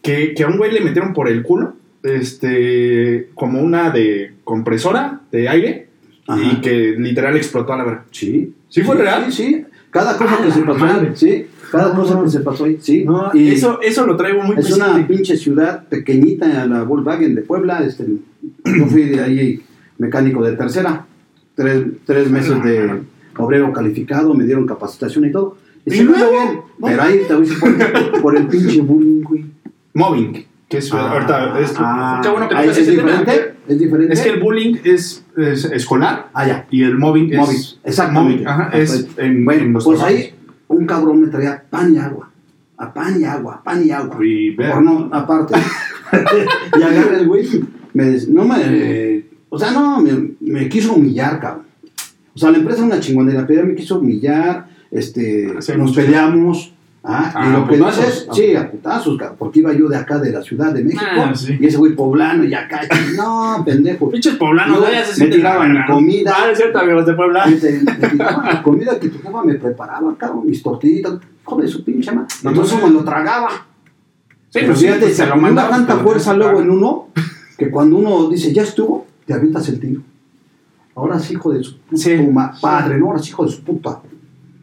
[0.02, 5.22] Que, que a un güey le metieron por el culo, este, como una de compresora
[5.32, 5.88] de aire
[6.28, 6.42] Ajá.
[6.42, 8.04] y que literal explotó a la verdad.
[8.12, 8.54] Sí.
[8.70, 9.26] ¿Sí fue real?
[9.32, 9.66] Sí, sí.
[9.90, 11.12] Cada cosa Ah, que se pasó ahí, madre.
[11.16, 11.46] sí.
[11.72, 12.24] Cada No, cosa no.
[12.24, 13.04] que se pasó ahí, sí.
[13.06, 17.42] No, y eso, eso lo traigo muy es una pinche ciudad pequeñita, la Volkswagen de
[17.42, 17.84] Puebla.
[17.86, 18.06] Este,
[18.66, 19.62] yo fui de ahí
[19.98, 21.06] mecánico de tercera.
[21.56, 23.02] Tres, tres meses de
[23.38, 25.58] obrero calificado, me dieron capacitación y todo.
[25.86, 26.62] Y, ¿Y se iba bien.
[26.82, 29.46] Pero ahí te voy a decir por, por el pinche bullying, güey.
[29.94, 33.56] Mobbing, que es ahorita es, Ah, qué bueno que es diferente.
[33.68, 34.14] Es diferente.
[34.14, 36.68] Es que el bullying es, es escolar Ah, ya.
[36.72, 38.34] y el mobbing es exactamente.
[38.44, 40.20] mobbing, ajá, es en, Bueno, en los pues trabajos.
[40.20, 40.34] ahí
[40.68, 42.30] un cabrón me traía pan y agua.
[42.78, 44.18] A pan y agua, pan y agua.
[44.26, 45.54] Y no, aparte.
[46.80, 47.46] y agarra el güey.
[47.94, 49.24] Me, no me.
[49.50, 51.66] O sea, no, me, me quiso humillar, cabrón.
[52.34, 54.68] O sea, la empresa es una chingonera, pero me quiso humillar.
[54.90, 56.74] Este, nos peleamos.
[57.04, 60.20] Ah, Ah, y lo a que dices, sí, a putazos, porque iba yo de acá,
[60.20, 61.58] de la Ciudad de México, Ah, sí.
[61.60, 62.82] y ese güey poblano, y acá,
[63.18, 64.12] no, pendejo.
[64.12, 66.36] Pinches poblanos, No, me tiraban comida.
[66.38, 67.46] Ah, es cierto, amigos de Puebla.
[67.46, 71.68] Te- te tiraban la comida que tu jefa me preparaba, cabrón, mis tortillitas, hijo de
[71.68, 72.28] su pinche madre.
[72.44, 73.50] No, Entonces me lo tragaba.
[73.50, 77.08] Sí, Pero pues fíjate, pues, se lo mandabas, tanta fuerza luego en uno
[77.58, 80.02] que cuando uno dice, ya estuvo, te avientas el tiro.
[80.94, 82.16] Ahora sí, hijo de su puto Sí.
[82.18, 82.52] ¿no?
[83.08, 84.02] Ahora sí, hijo de su puta,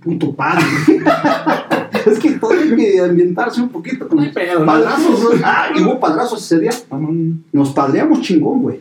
[0.04, 0.62] puto padre.
[2.06, 5.20] es que todo hay que ambientarse un poquito con padrazos.
[5.22, 5.30] ¿no?
[5.44, 6.70] Ah, y hubo padrazos ese día.
[6.90, 8.80] No, no, Nos padreamos chingón, güey.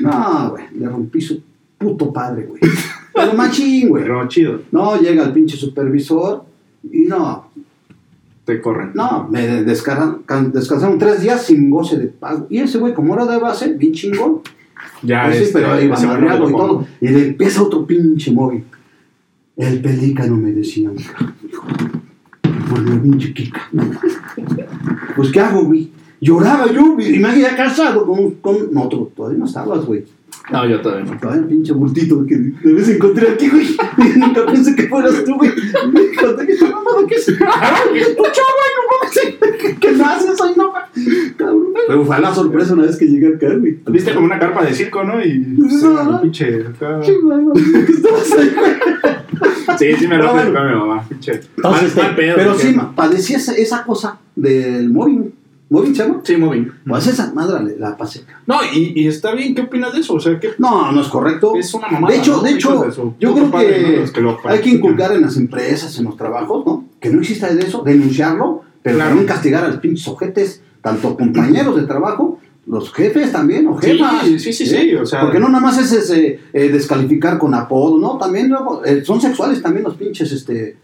[0.00, 1.40] No, güey, le rompí su
[1.78, 2.60] puto padre, güey.
[3.14, 4.02] Pero machín, güey.
[4.04, 6.44] Pero chido, No, llega el pinche supervisor
[6.90, 7.50] y no,
[8.44, 8.92] te corren.
[8.94, 12.46] no, me descargan- can- descansaron tres días sin goce de pago.
[12.48, 14.40] Y ese güey, como era de base, bien chingón.
[15.02, 16.86] Ya, Pues sí, este, pero iba madreado y todo.
[17.00, 18.64] Y le empieza otro pinche móvil.
[19.56, 20.88] El pelícano me decía,
[22.68, 23.68] por la pinche Kika.
[25.16, 25.90] Pues, ¿qué hago, güey?
[26.20, 30.04] Lloraba yo, güey, y me había casado con, con no, otro, todavía no estabas, güey.
[30.50, 31.18] No, yo todavía no.
[31.20, 33.66] Todavía el pinche bultito que de vez encontré aquí, güey.
[34.16, 35.50] Y nunca pensé que fueras tú, güey.
[35.92, 37.26] Me conté que mamada que es.
[37.26, 38.72] ¡Tu chavo, güey!
[38.78, 39.58] ¡No mames!
[39.60, 41.34] ¿Qué- ¿Qué me haces ahí, no, güey?
[41.36, 41.66] Cabrón.
[41.86, 43.78] Pero fue la sorpresa una vez que llegué acá, güey.
[43.88, 45.22] Viste como una carpa de circo, ¿no?
[45.24, 46.20] Y pues, No.
[46.22, 47.00] pinche acá.
[47.04, 47.12] Qué
[47.92, 48.72] estabas ahí, güey.
[49.76, 50.50] Sí, sí me lo bueno.
[50.50, 51.40] mi mamá, pinche.
[51.56, 55.34] Entonces, Mal- mal pedo, pero porque- sí, padecí esa, esa cosa del móvil.
[55.70, 56.20] ¿Móvil se llama?
[56.24, 56.72] Sí, mobbing.
[56.86, 58.24] Pues esa madre la pasé.
[58.46, 60.14] No, y, y está bien, ¿qué opinas de eso?
[60.14, 61.52] O sea, que No, no es correcto.
[61.56, 62.14] es una mamada.
[62.14, 62.42] De hecho, ¿no?
[62.42, 64.00] de hecho, de yo creo padre, que ¿no?
[64.00, 66.86] Los lo Hay que inculcar en las empresas, en los trabajos, ¿no?
[67.00, 69.10] Que no exista de eso, denunciarlo, pero Claro.
[69.10, 72.37] también castigar a los pinches ojetes, tanto compañeros de trabajo,
[72.68, 74.26] los jefes también, o jefas.
[74.26, 77.98] sí, sí, sí, o sea- Porque no nada más es ese, eh, descalificar con apodo,
[77.98, 78.18] ¿no?
[78.18, 80.76] También luego, eh, son sexuales también los pinches, este,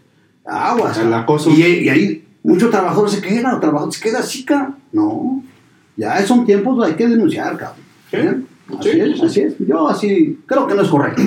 [0.45, 0.97] aguas.
[0.97, 1.49] El acoso.
[1.51, 4.75] Y, y ahí muchos trabajadores se quedan, o trabajadores se queda así, cabrón.
[4.91, 5.43] No,
[5.95, 7.77] ya son tiempos, hay que denunciar, cabrón.
[8.09, 8.17] Sí.
[8.17, 8.35] ¿Eh?
[8.79, 9.25] Así Sí, es, sí.
[9.25, 9.53] así es.
[9.59, 11.21] Yo así, creo que no es correcto.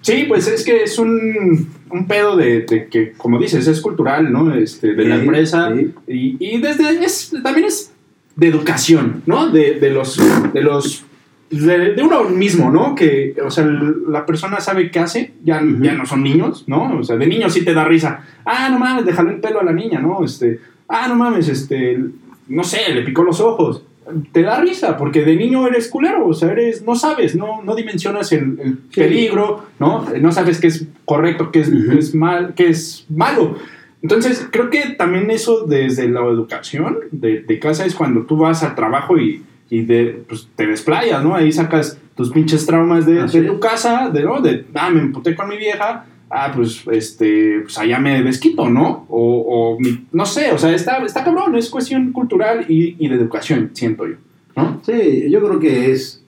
[0.00, 4.32] Sí, pues es que es un, un pedo de, de que, como dices, es cultural,
[4.32, 4.54] ¿no?
[4.54, 5.74] Este, de la empresa.
[6.06, 7.90] Y, y desde es, también es
[8.36, 9.48] de educación, ¿no?
[9.48, 10.20] De, de los.
[10.52, 11.04] De los
[11.50, 12.94] de, de uno mismo, ¿no?
[12.94, 16.98] Que, o sea, la persona sabe qué hace, ya, ya no son niños, ¿no?
[16.98, 18.24] O sea, de niños sí te da risa.
[18.44, 20.24] Ah, no mames, déjale el pelo a la niña, ¿no?
[20.24, 22.00] Este, ah, no mames, este,
[22.48, 23.82] no sé, le picó los ojos.
[24.32, 27.74] Te da risa, porque de niño eres culero, o sea, eres, no sabes, no, no
[27.74, 30.04] dimensionas el, peligro, ¿no?
[30.20, 33.56] No sabes qué es correcto, qué es, qué es mal, qué es malo.
[34.06, 38.62] Entonces, creo que también eso desde la educación de, de casa es cuando tú vas
[38.62, 41.34] al trabajo y, y de, pues, te desplayas, ¿no?
[41.34, 44.40] Ahí sacas tus pinches traumas de, tu casa, de, ¿no?
[44.40, 49.06] De, ah, me emputé con mi vieja, ah, pues, este, pues allá me desquito, ¿no?
[49.08, 53.08] O, o mi- no sé, o sea, está, está cabrón, es cuestión cultural y, y
[53.08, 54.14] de educación, siento yo,
[54.54, 54.80] ¿no?
[54.86, 56.22] Sí, yo creo que es.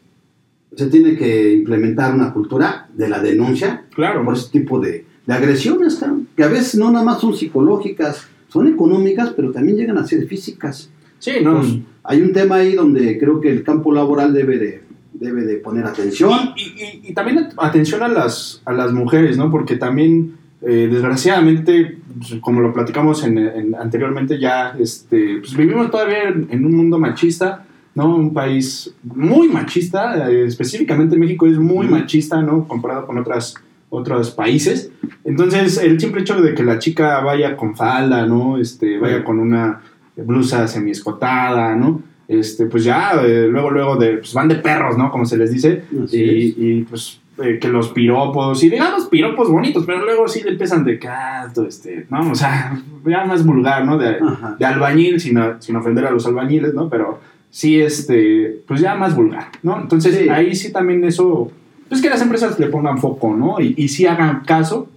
[0.76, 4.24] Se tiene que implementar una cultura de la denuncia Claro.
[4.24, 8.28] por ese tipo de, de agresiones, cabrón, que a veces no nada más son psicológicas,
[8.48, 10.88] son económicas, pero también llegan a ser físicas.
[11.18, 11.58] Sí, no.
[11.58, 11.74] Pues,
[12.04, 14.82] hay un tema ahí donde creo que el campo laboral debe de,
[15.14, 16.30] debe de poner atención.
[16.56, 19.50] Y, y- y también at- atención a las, a las mujeres, ¿no?
[19.50, 25.90] Porque también, eh, desgraciadamente, pues, como lo platicamos en, en- anteriormente, ya este, pues, vivimos
[25.90, 27.64] todavía en, en un mundo machista,
[27.96, 28.14] ¿no?
[28.14, 32.68] Un país muy machista, eh, específicamente México es muy machista, ¿no?
[32.68, 33.54] Comparado con otras,
[33.90, 34.90] otros países.
[35.24, 38.58] Entonces, el simple hecho de que la chica vaya con falda, ¿no?
[38.58, 39.80] Este, vaya con una
[40.16, 42.02] blusa semiescotada, ¿no?
[42.26, 45.10] Este, pues ya, eh, luego, luego de, pues van de perros, ¿no?
[45.10, 45.84] Como se les dice.
[45.90, 46.54] Y, es.
[46.58, 50.84] y, pues eh, que los piropos, y digamos piropos bonitos, pero luego sí le empiezan
[50.84, 52.32] de canto, este, ¿no?
[52.32, 53.96] O sea, ya más vulgar, ¿no?
[53.96, 54.18] De,
[54.64, 56.88] albañil, sin, sin ofender a los albañiles, ¿no?
[56.90, 59.80] Pero sí, este, pues ya más vulgar, ¿no?
[59.80, 60.28] Entonces Sí.
[60.28, 61.52] ahí sí también eso,
[61.88, 63.60] pues que las empresas le pongan foco, ¿no?
[63.60, 64.88] Y, y sí hagan caso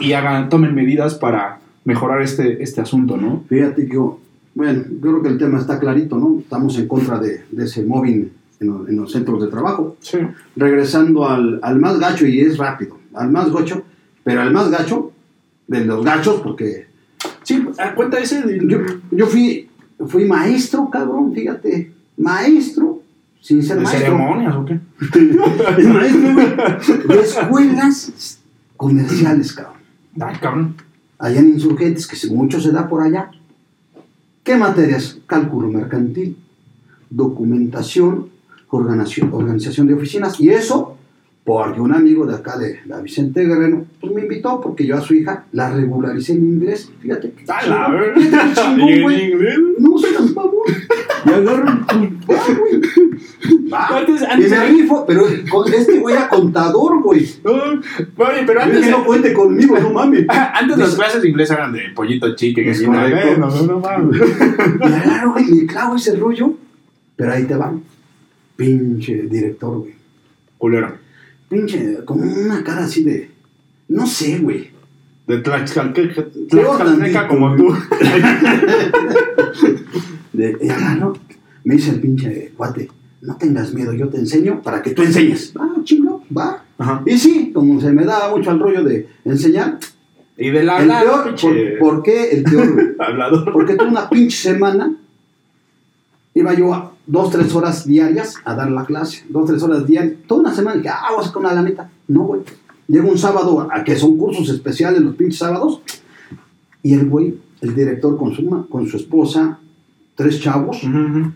[0.00, 3.42] y hagan, tomen medidas para mejorar este, este asunto, ¿no?
[3.48, 4.20] Fíjate que, yo-
[4.54, 6.38] bueno, yo creo que el tema está clarito, ¿no?
[6.40, 9.96] Estamos en contra de, de ese mobbing en, los- en los centros de trabajo.
[10.00, 10.18] Sí.
[10.56, 13.82] Regresando al, al más gacho, y es rápido, al más gacho,
[14.24, 15.12] pero al más gacho
[15.66, 16.86] de los gachos, porque
[17.42, 17.64] Sí,
[17.96, 18.60] cuenta ese de...
[18.68, 18.78] yo,
[19.10, 19.68] yo fui,
[20.06, 22.97] fui maestro, cabrón, fíjate, maestro,
[23.48, 24.04] sin ser ¿De maestro.
[24.04, 24.78] ceremonias o qué?
[25.88, 28.40] maestro güey, de escuelas
[28.76, 29.80] comerciales, cabrón.
[30.20, 30.74] Ay, cabrón.
[31.18, 33.30] allá en Insurgentes, que mucho se da por allá.
[34.44, 35.16] ¿Qué materias?
[35.26, 36.36] Cálculo mercantil,
[37.08, 38.28] documentación,
[38.68, 40.38] organización, organización de oficinas.
[40.38, 40.97] Y eso
[41.48, 45.00] porque un amigo de acá, de la Vicente Guerrero, pues me invitó porque yo a
[45.00, 46.90] su hija la regularicé en inglés.
[47.00, 48.20] Fíjate que A la qué
[48.54, 49.32] chingón, ¿Y en güey.
[49.32, 49.58] inglés?
[49.78, 50.52] No seas pavón.
[51.24, 51.86] Y agarro
[52.26, 52.80] pues, va, güey.
[53.72, 53.86] Va.
[53.98, 57.26] Antes- Y me rifo, pero con este güey era contador, güey.
[57.42, 60.26] No, oye, pero antes, dije, no cuente conmigo, no mames.
[60.28, 63.02] antes las clases de inglés eran de pollito chique, Es gallina.
[63.04, 63.40] correcto.
[63.40, 64.20] No, no, no mames.
[64.80, 66.52] Y agarro, güey, me clavo ese rollo,
[67.16, 67.72] pero ahí te va.
[68.56, 69.94] Pinche director, güey.
[70.58, 71.07] Culero.
[71.48, 73.30] Pinche, como una cara así de.
[73.88, 74.70] No sé, güey.
[75.26, 77.68] De Tlaxcalteca Tlaxcalteca como tú.
[80.32, 81.14] De, y agarro,
[81.64, 82.88] me dice el pinche cuate,
[83.22, 85.52] no tengas miedo, yo te enseño para que tú enseñes.
[85.58, 86.64] Ah, chingo, va.
[86.78, 87.02] Ajá.
[87.04, 89.78] Y sí, como se me da mucho al rollo de enseñar,
[90.36, 93.52] Y del pinche por, ¿por qué el peor, hablador.
[93.52, 94.94] Porque toda una pinche semana
[96.34, 99.24] iba yo a dos, tres horas diarias a dar la clase.
[99.28, 100.14] Dos, tres horas diarias.
[100.28, 101.90] Toda una semana dije, ah, voy a sacar una lanita.
[102.06, 102.42] No, güey.
[102.86, 105.80] Llega un sábado, a que son cursos especiales los pinches sábados.
[106.82, 109.58] Y el güey, el director con su, con su esposa,
[110.14, 111.32] tres chavos, Ujú, ujú.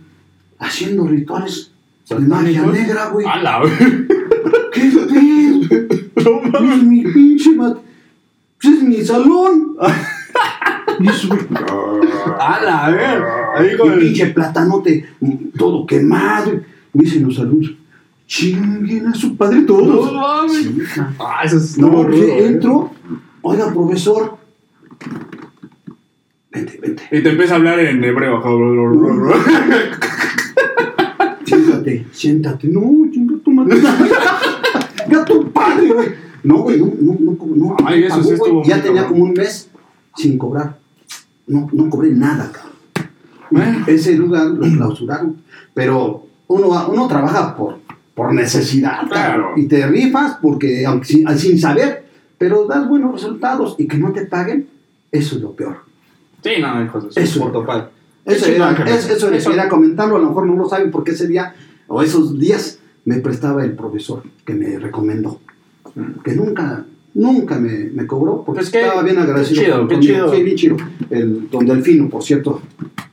[0.60, 1.72] haciendo rituales
[2.08, 3.26] de magia negra, güey.
[3.26, 3.86] A la verga.
[4.72, 5.92] ¿Qué pedo?
[6.22, 6.82] No mames.
[6.84, 7.78] Mi pinche mat...
[8.60, 9.76] pues Es mi salón.
[11.02, 11.40] Güey,
[12.38, 13.34] A la verga.
[13.56, 16.52] Ahí con el- pinche platanote, mm, todo quemado.
[16.92, 17.72] Me dicen los alumnos,
[18.26, 20.12] chinguen a su padre todos.
[20.12, 20.68] No mames.
[21.18, 22.46] Ah, eso es No, rudo, que eh.
[22.46, 22.90] entro,
[23.42, 24.36] oiga, profesor.
[26.50, 27.02] Vente, vente.
[27.10, 28.42] Y te empieza a hablar en hebreo.
[31.44, 32.68] Siéntate, siéntate.
[32.68, 33.80] No, chinga tu madre.
[35.10, 36.08] Ya tu padre, güey.
[36.44, 37.76] No, güey, no, no, no, no.
[37.84, 39.70] Ay, eso sí estuvo Ya tenía como un mes
[40.16, 40.78] sin cobrar.
[41.46, 42.72] No, no cobré nada, cabrón.
[43.50, 43.84] Bueno.
[43.86, 45.36] Ese lugar lo clausuraron.
[45.74, 47.78] Pero uno, va- uno trabaja por,
[48.14, 49.52] por necesidad, Claro.
[49.56, 52.06] Y te rifas porque, aunque sin, sin saber,
[52.38, 54.68] pero das buenos resultados y que no te paguen,
[55.10, 55.78] eso es lo peor.
[56.42, 57.40] Sí, no, hijos de su Eso.
[57.46, 57.86] puto padre.
[58.24, 61.10] Eso, era, es- eso les Eso- quería comentarlo, a lo mejor no lo saben porque
[61.12, 61.54] ese día
[61.88, 65.40] o esos días me prestaba el profesor que me recomendó.
[66.24, 69.60] Que nunca, nunca me, me cobró porque Pues que- estaba bien agradecido.
[69.60, 70.34] qué chido, con- chido.
[70.34, 70.76] Sí, bien chido.
[71.10, 72.62] El, don Delfino, por cierto,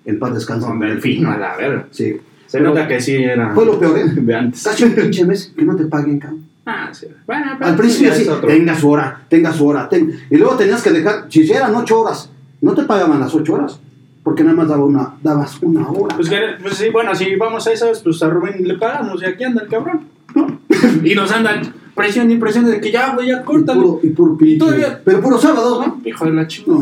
[0.06, 0.68] en paz descansa.
[0.68, 1.88] Con Delfino, a la verga.
[1.92, 2.16] Sí.
[2.48, 3.54] Se Pero nota que sí era.
[3.54, 4.06] Fue lo peor, ¿eh?
[4.12, 4.64] de antes.
[4.64, 6.46] Casi un pinche mes que no te paguen, cabrón.
[6.66, 7.08] Ah, sí.
[7.28, 9.88] Bueno, pero Al principio sí, tenga su hora, tenga su hora.
[9.90, 12.32] ten- Y luego tenías que dejar, si eran ocho horas,
[12.62, 13.80] no te pagaban las ocho horas,
[14.24, 16.16] porque nada más daba una, dabas una hora.
[16.16, 16.30] Pues,
[16.62, 19.64] pues sí, bueno, si vamos a esas, pues a Rubén le pagamos y aquí anda
[19.64, 20.02] el cabrón.
[20.36, 20.60] ¿no?
[21.04, 21.62] y nos andan
[22.00, 24.58] presión y presión de que ya, güey, ya y puro, y puro pinche.
[24.58, 26.02] todavía- Pero puro sábados, ¿no?
[26.06, 26.80] Hijo de la chingada.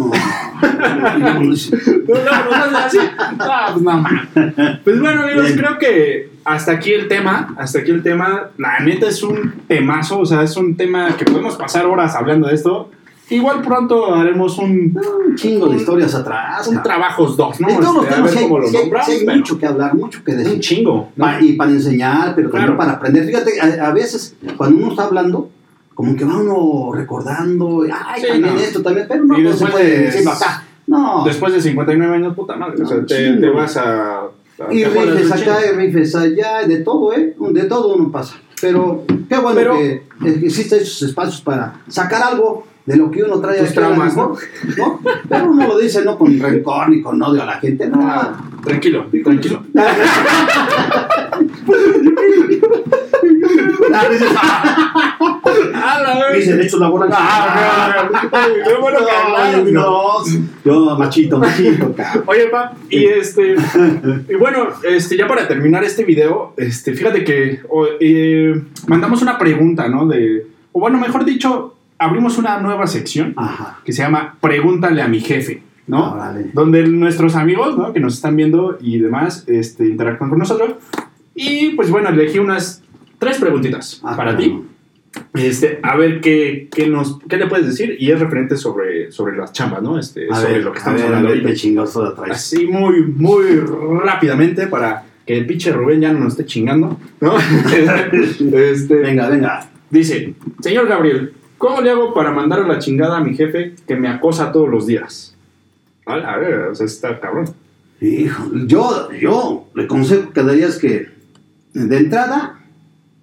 [1.17, 1.39] No.
[1.39, 2.97] No, no, así.
[3.39, 4.03] Ah, pues no.
[4.83, 5.57] Pues bueno, amigos, Bien.
[5.57, 7.53] creo que hasta aquí el tema.
[7.57, 8.49] Hasta aquí el tema.
[8.57, 10.19] La neta es un temazo.
[10.19, 12.89] O sea, es un tema que podemos pasar horas hablando de esto.
[13.29, 16.65] Igual pronto haremos un, un chingo de historias atrás.
[16.67, 16.83] un cabrón.
[16.83, 17.67] trabajos dos, ¿no?
[17.67, 18.75] Todos los Este, a temas hay, nombramos.
[19.09, 20.59] hay pero mucho que hablar, mucho que Un decir.
[20.59, 21.09] chingo.
[21.15, 21.25] ¿no?
[21.25, 22.77] Pa- y para enseñar, pero también Claro.
[22.77, 23.25] para aprender.
[23.25, 25.49] Fíjate, a, a veces cuando uno está hablando,
[25.93, 28.59] como que va uno recordando, ay, Sí, también no.
[28.61, 30.63] esto, también, pero no, Y no se puede de- decirlo acá.
[30.85, 31.23] No.
[31.25, 32.81] Después de 59 años, puta madre.
[32.81, 34.19] o sea, No, te, te vas a.
[34.21, 34.29] a-
[34.73, 37.35] Y rifes un acá, y rifes allá, de todo, ¿eh?
[37.51, 38.35] De todo uno pasa.
[38.61, 40.03] Pero qué bueno Pero- que
[40.45, 44.37] existen esos espacios para sacar algo de lo que uno trae Tus aquí traumas, mejor,
[44.77, 45.01] ¿no?
[45.27, 47.99] Pero uno lo dice no con rencor ni con odio a la gente, no.
[48.01, 49.61] Ah, Tranquilo, tranquilo.
[53.93, 54.27] Ah, dices,
[55.73, 57.17] ¡Ah, la Mis derechos laborales.
[59.71, 60.23] No.
[60.65, 62.23] Yo, machito, machito, cabrón.
[62.27, 63.55] Oye, pa, y este.
[64.29, 69.37] y bueno, este, ya para terminar este video, este, fíjate que o, eh, mandamos una
[69.37, 70.05] pregunta, ¿no?
[70.07, 70.47] De.
[70.73, 73.79] O bueno, mejor dicho, abrimos una nueva sección Ajá.
[73.83, 76.13] que se llama Pregúntale a mi jefe, ¿no?
[76.13, 76.51] Órale.
[76.53, 77.93] Donde nuestros amigos, ¿no?
[77.93, 80.75] Que nos están viendo y demás, este, interactúan con nosotros.
[81.35, 82.83] Y pues bueno, elegí unas
[83.19, 84.37] tres preguntitas Ah, para claro.
[84.53, 84.63] ti.
[85.33, 87.95] Este, a ver qué, qué nos, qué le puedes decir.
[87.99, 89.97] Y es referente sobre, sobre las chambas, ¿no?
[89.97, 92.01] Este, A sobre ver, lo que a estamos a hablando ver ahorita.
[92.01, 92.29] de atrás.
[92.31, 93.43] Así muy, muy
[94.03, 97.33] rápidamente para que el pinche Rubén ya no nos esté chingando, ¿no?
[98.53, 99.69] este, Venga, venga.
[99.89, 103.95] Dice, señor Gabriel, ¿cómo le hago para mandar a la chingada a mi jefe que
[103.95, 105.35] me acosa todos los días?
[106.05, 107.49] A a ver, o sea, está cabrón.
[107.99, 111.09] Hijo, yo, yo le consejo que darías que
[111.73, 112.59] de entrada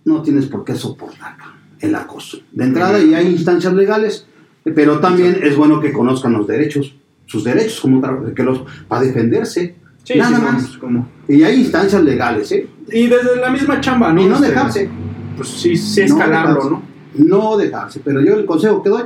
[0.04, 1.36] no tienes por qué soportar
[1.80, 2.38] el acoso.
[2.52, 4.26] De entrada y hay instancias legales,
[4.74, 6.94] pero también es bueno que conozcan los derechos,
[7.26, 8.02] sus derechos como
[8.34, 9.76] que los para defenderse.
[10.02, 10.76] Sí, Nada sí, más.
[10.76, 12.68] como- Y hay instancias legales, ¿eh?
[12.92, 14.20] Y desde la misma chamba, ¿no?
[14.22, 14.90] Y no Este, dejarse.
[15.36, 16.68] Pues sí, sí escalarlo.
[16.68, 16.82] ¿no?
[17.16, 18.00] No dejarse.
[18.04, 19.02] Pero yo el consejo que doy,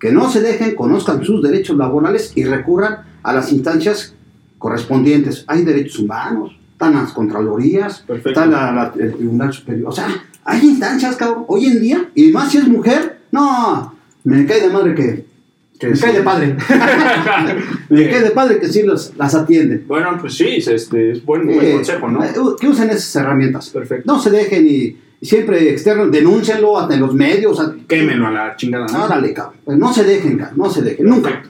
[0.00, 4.14] que no se dejen, conozcan sus derechos laborales y recurran a las instancias
[4.58, 5.44] correspondientes.
[5.46, 8.30] Hay derechos humanos, están las contralorías, Perfecto.
[8.30, 9.88] está la- la- el Tribunal Superior.
[9.88, 10.08] O sea,
[10.44, 14.68] hay instancias, cabrón, hoy en día, y más si es mujer, no, me cae de
[14.70, 15.32] madre que...
[15.78, 16.56] Que me cae de padre.
[17.88, 19.84] me cae de padre que sí los- las atienden.
[19.88, 22.22] Bueno, pues sí, es, este, es buen, buen Eh, consejo, ¿no?
[22.24, 23.68] eh, Que usen esas herramientas.
[23.70, 24.12] Perfecto.
[24.12, 27.58] No se dejen y siempre externo, denúncienlo hasta en los medios.
[27.60, 29.04] a- Quémenlo a la chingada, ¿no?
[29.04, 29.56] Órale, cabrón.
[29.64, 30.58] Pues no se dejen, cabrón.
[30.58, 31.06] No se dejen.
[31.06, 31.42] Nunca.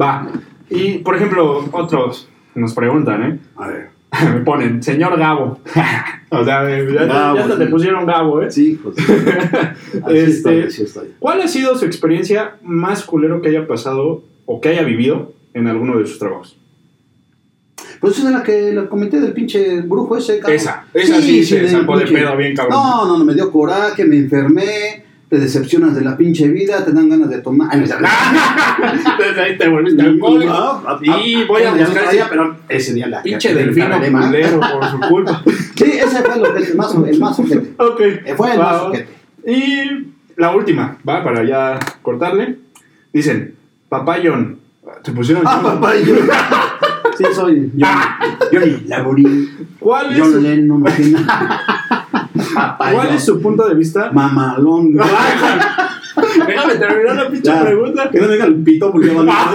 [0.00, 0.28] Va.
[0.70, 3.38] Y, por ejemplo, otros nos preguntan, ¿eh?
[3.56, 3.90] A ver.
[4.34, 5.58] Me ponen, señor Gabo.
[6.30, 8.50] o sea, ya, Gabo, ya hasta te pusieron Gabo, ¿eh?
[8.50, 8.96] Sí, pues.
[10.04, 11.14] Así Este- estoy, así estoy.
[11.18, 15.66] ¿Cuál ha sido su experiencia más culero que haya pasado o que haya vivido en
[15.68, 16.58] alguno de sus trabajos?
[18.02, 20.56] Pues esa es la que le comenté del pinche brujo ese, cabrón.
[20.56, 22.74] Esa, esa sí, se del sacó de pedo bien, cabrón.
[22.76, 26.90] No, no, no, me dio coraje, me enfermé, te decepcionas de la pinche vida, te
[26.92, 27.68] dan ganas de tomar.
[27.70, 30.82] Ay, no, Desde ahí te volviste alcohólico.
[31.00, 35.00] Y voy a buscar ese pero ese día la pinche la delfino culero por su
[35.08, 35.42] culpa.
[35.76, 37.72] Sí, ese fue lo que- el más, el más ojete.
[37.78, 38.00] ok.
[38.00, 39.08] Eh, Fue el más ojete.
[39.46, 41.22] Y la última, ¿va?
[41.24, 42.58] Para ya cortarle.
[43.12, 43.54] Dicen,
[43.88, 44.58] papá John.
[45.04, 45.80] Te pusieron Ah, John.
[47.16, 48.48] Sí, soy Johnny.
[48.52, 49.50] Johnny Laborín.
[49.78, 51.26] ¿Cuál es, John Lennon, imagina.
[52.54, 54.10] Papá, ¿Cuál es su punto de vista?
[54.12, 54.94] Mamalón.
[56.46, 58.10] Déjame terminar la pinche pregunta.
[58.10, 59.54] Que no me diga el pito porque van a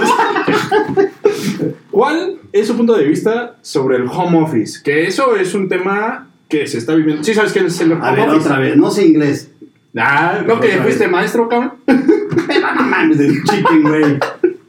[1.90, 4.80] ¿Cuál es su punto de vista sobre el home office?
[4.82, 7.22] Que eso es un tema que se está viviendo.
[7.24, 8.46] ¿Sí sabes qué es el home A ver, office?
[8.46, 9.52] otra vez, no sé inglés.
[9.96, 11.72] Ah, ¿no que fuiste maestro, cabrón?
[11.86, 14.18] Pero no mames, del chicken, güey.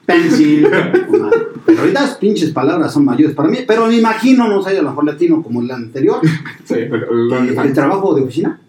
[0.10, 0.68] Pencil.
[1.66, 3.60] Pero ahorita las pinches palabras son mayores para mí.
[3.68, 6.20] Pero me imagino, no sé, a lo mejor latino como el anterior.
[6.64, 8.60] Sí, pero lo eh, el trabajo de oficina.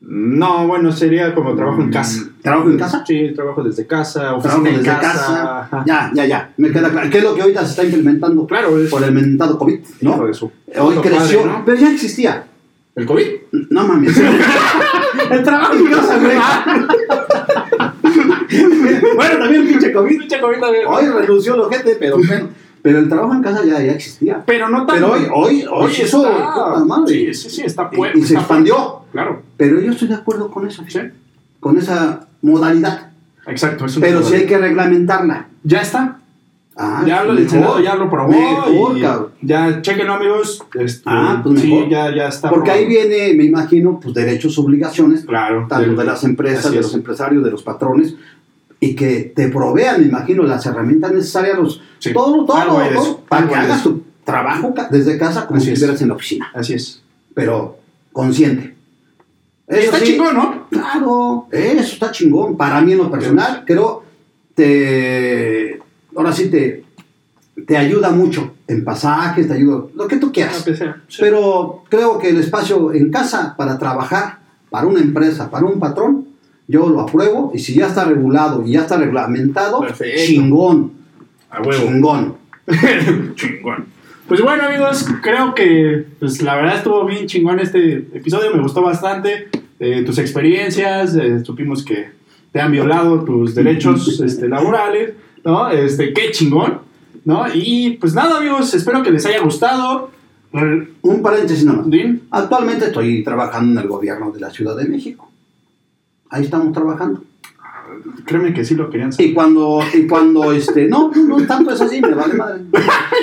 [0.00, 2.28] No, bueno, sería como trabajo en casa.
[2.42, 3.04] ¿Trabajo en casa?
[3.06, 5.84] Sí, trabajo desde casa, oficina Trabajo en desde casa.
[5.86, 6.52] Ya, ya, ya.
[6.56, 7.08] Me queda claro.
[7.08, 9.78] ¿Qué es lo que ahorita se está implementando Claro, es por el mentado COVID?
[10.00, 10.26] hijo ¿No?
[10.26, 11.42] de su Hoy puto creció.
[11.42, 11.62] padre, ¿no?
[11.64, 12.44] Pero ya existía.
[12.96, 13.26] ¿El COVID?
[13.70, 14.16] No mames.
[15.30, 16.36] el trabajo en casa, güey.
[19.16, 20.18] bueno, también pinche COVID.
[20.18, 20.84] Pinche COVID también.
[20.86, 22.48] Hoy renunció el ojete, pero bueno.
[22.82, 24.42] Pero el trabajo en casa ya, ya existía.
[24.44, 25.12] Pero no tanto.
[25.12, 27.32] Pero hoy, hoy, hoy eso, está- madre.
[27.32, 29.02] Sí, sí, sí, está Y- pu- y se expandió.
[29.12, 30.98] Claro, Pero yo estoy de acuerdo con eso, sí.
[31.60, 33.10] con esa modalidad.
[33.46, 33.86] Exacto.
[34.00, 35.46] Pero sí hay que reglamentarla.
[35.62, 36.18] Ya está.
[36.74, 38.30] Ah, ya lo Senado ya lo probó.
[38.30, 39.28] Mejor, y cabrón.
[39.42, 40.64] Ya, chequenlo, amigos.
[40.74, 41.88] Este, Ah, pues sí, mejor.
[41.90, 42.48] ya, ya está.
[42.50, 45.66] Porque ahí viene, me imagino, pues derechos, obligaciones, Claro.
[45.68, 48.14] tanto del- de las empresas, de los empresarios, de los patrones,
[48.84, 52.12] y que te provean, me imagino, las herramientas necesarias, los, Sí.
[52.12, 55.78] todo, todo, Algo para que hagas tu trabajo desde casa como Así si es.
[55.78, 57.00] estuvieras en la oficina, Así es.
[57.32, 57.78] pero
[58.12, 58.74] consciente.
[59.68, 60.66] Eso está sí, chingón, ¿no?
[60.68, 62.56] Claro, eso está chingón.
[62.56, 64.02] Para mí en lo personal, creo,
[64.56, 65.78] te,
[66.16, 66.84] ahora sí te,
[67.64, 70.64] te ayuda mucho en pasajes, te ayuda, lo que tú quieras.
[71.20, 76.31] Pero creo que el espacio en casa para trabajar, para una empresa, para un patrón,
[76.68, 80.20] yo lo apruebo y si ya está regulado y ya está reglamentado, Perfecto.
[80.26, 80.92] chingón,
[81.50, 81.86] A huevo.
[81.86, 82.36] chingón.
[83.34, 83.86] chingón.
[84.28, 88.54] Pues bueno, amigos, creo que pues, la verdad estuvo bien chingón este episodio.
[88.54, 89.48] Me gustó bastante.
[89.80, 92.10] eh, tus experiencias, eh, supimos que
[92.52, 95.68] te han violado tus derechos este, laborales, ¿no?
[95.70, 96.78] Este, qué chingón,
[97.24, 97.44] ¿no?
[97.52, 100.10] Y pues nada, amigos, espero que les haya gustado.
[101.02, 101.86] Un paréntesis nomás.
[102.30, 105.31] Actualmente estoy trabajando en el gobierno de la Ciudad de México.
[106.32, 107.22] Ahí estamos trabajando.
[108.24, 109.30] Créeme que sí lo querían saber.
[109.30, 112.62] Y cuando, y cuando este, no, no, no tanto es así, me vale madre.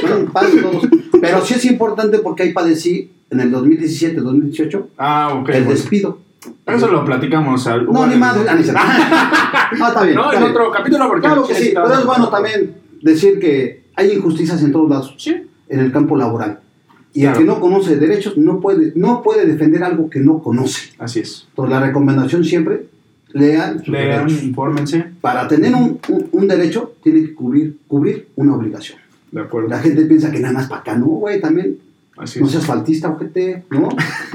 [0.07, 0.87] Son padres todos.
[1.19, 5.69] Pero sí es importante porque ahí padecí en el 2017, 2018, Ah, el bueno.
[5.71, 6.19] despido.
[6.65, 7.85] Eso lo platicamos al.
[7.91, 8.45] No, ni madre.
[8.47, 10.15] ah, No, está bien.
[10.15, 10.51] No, está en bien.
[10.55, 11.27] otro capítulo porque.
[11.27, 15.35] Claro que sí, pero es bueno también decir que hay injusticias en todos lados, Sí,
[15.67, 16.59] en el campo laboral.
[17.13, 17.39] Y Claro.
[17.39, 20.91] el que no conoce derechos no puede, no puede defender algo que no conoce.
[20.99, 21.47] así es.
[21.49, 22.85] Entonces la recomendación siempre,
[23.33, 25.05] lean Lean, infórmense.
[25.21, 28.97] Para tener un, un- un derecho, tiene que cubrir, cubrir una obligación.
[29.31, 29.69] De acuerdo.
[29.69, 31.77] La gente piensa que nada más para acá, no, güey, también.
[32.17, 32.51] Así No es.
[32.51, 33.89] seas faltista, ojete, ¿no?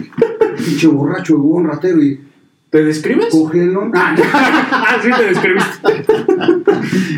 [0.56, 2.20] Pinche borracho, huevón, ratero y
[2.70, 3.26] ¿Te describes?
[3.30, 3.90] cógelo.
[3.94, 4.16] Ah,
[4.72, 6.04] ah, sí, te describiste.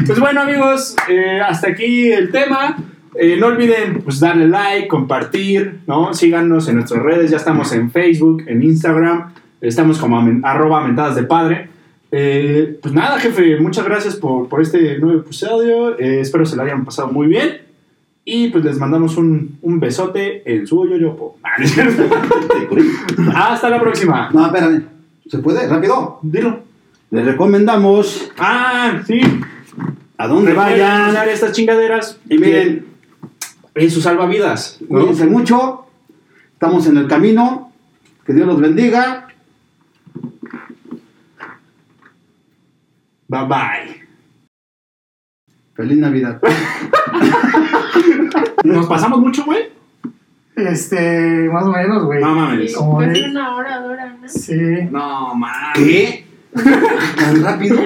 [0.07, 2.77] pues bueno, amigos, eh, hasta aquí el tema.
[3.18, 6.12] Eh, no olviden pues, darle like, compartir, ¿no?
[6.12, 7.31] Síganos en nuestras redes.
[7.31, 9.33] Ya estamos en Facebook, en Instagram.
[9.61, 11.69] Estamos como amen- arroba mentadas de padre.
[12.13, 15.99] Eh, pues nada, jefe, muchas gracias por, por este nuevo episodio.
[15.99, 17.63] Eh, espero se lo hayan pasado muy bien.
[18.25, 21.39] Y pues les mandamos un, un besote en su yoyopo.
[23.35, 23.53] Ah.
[23.53, 24.31] Hasta la próxima.
[24.33, 24.83] No, espérame.
[25.29, 25.67] ¿Se puede?
[25.69, 26.19] Rápido.
[26.23, 26.61] Dilo.
[27.11, 29.21] Les recomendamos Ah, sí.
[30.19, 31.29] a dónde vayan vayan.
[31.29, 32.19] estas chingaderas.
[32.29, 32.87] Y miren,
[33.75, 34.79] En sus salvavidas.
[34.89, 35.87] cuídense mucho.
[36.53, 37.73] Estamos en el camino.
[38.27, 39.29] Que Dios los bendiga.
[43.29, 44.03] Bye bye.
[45.74, 46.41] Feliz Navidad.
[48.64, 49.64] ¿Nos pasamos mucho, güey?
[50.57, 52.20] Este, más o menos, güey.
[52.20, 52.74] No mames.
[52.74, 54.29] Como Casi de- una hora dura, ¿no?
[54.29, 54.55] Sí.
[54.91, 55.72] No, mames.
[55.74, 56.27] ¿Qué?
[57.16, 57.77] ¿Tan rápido?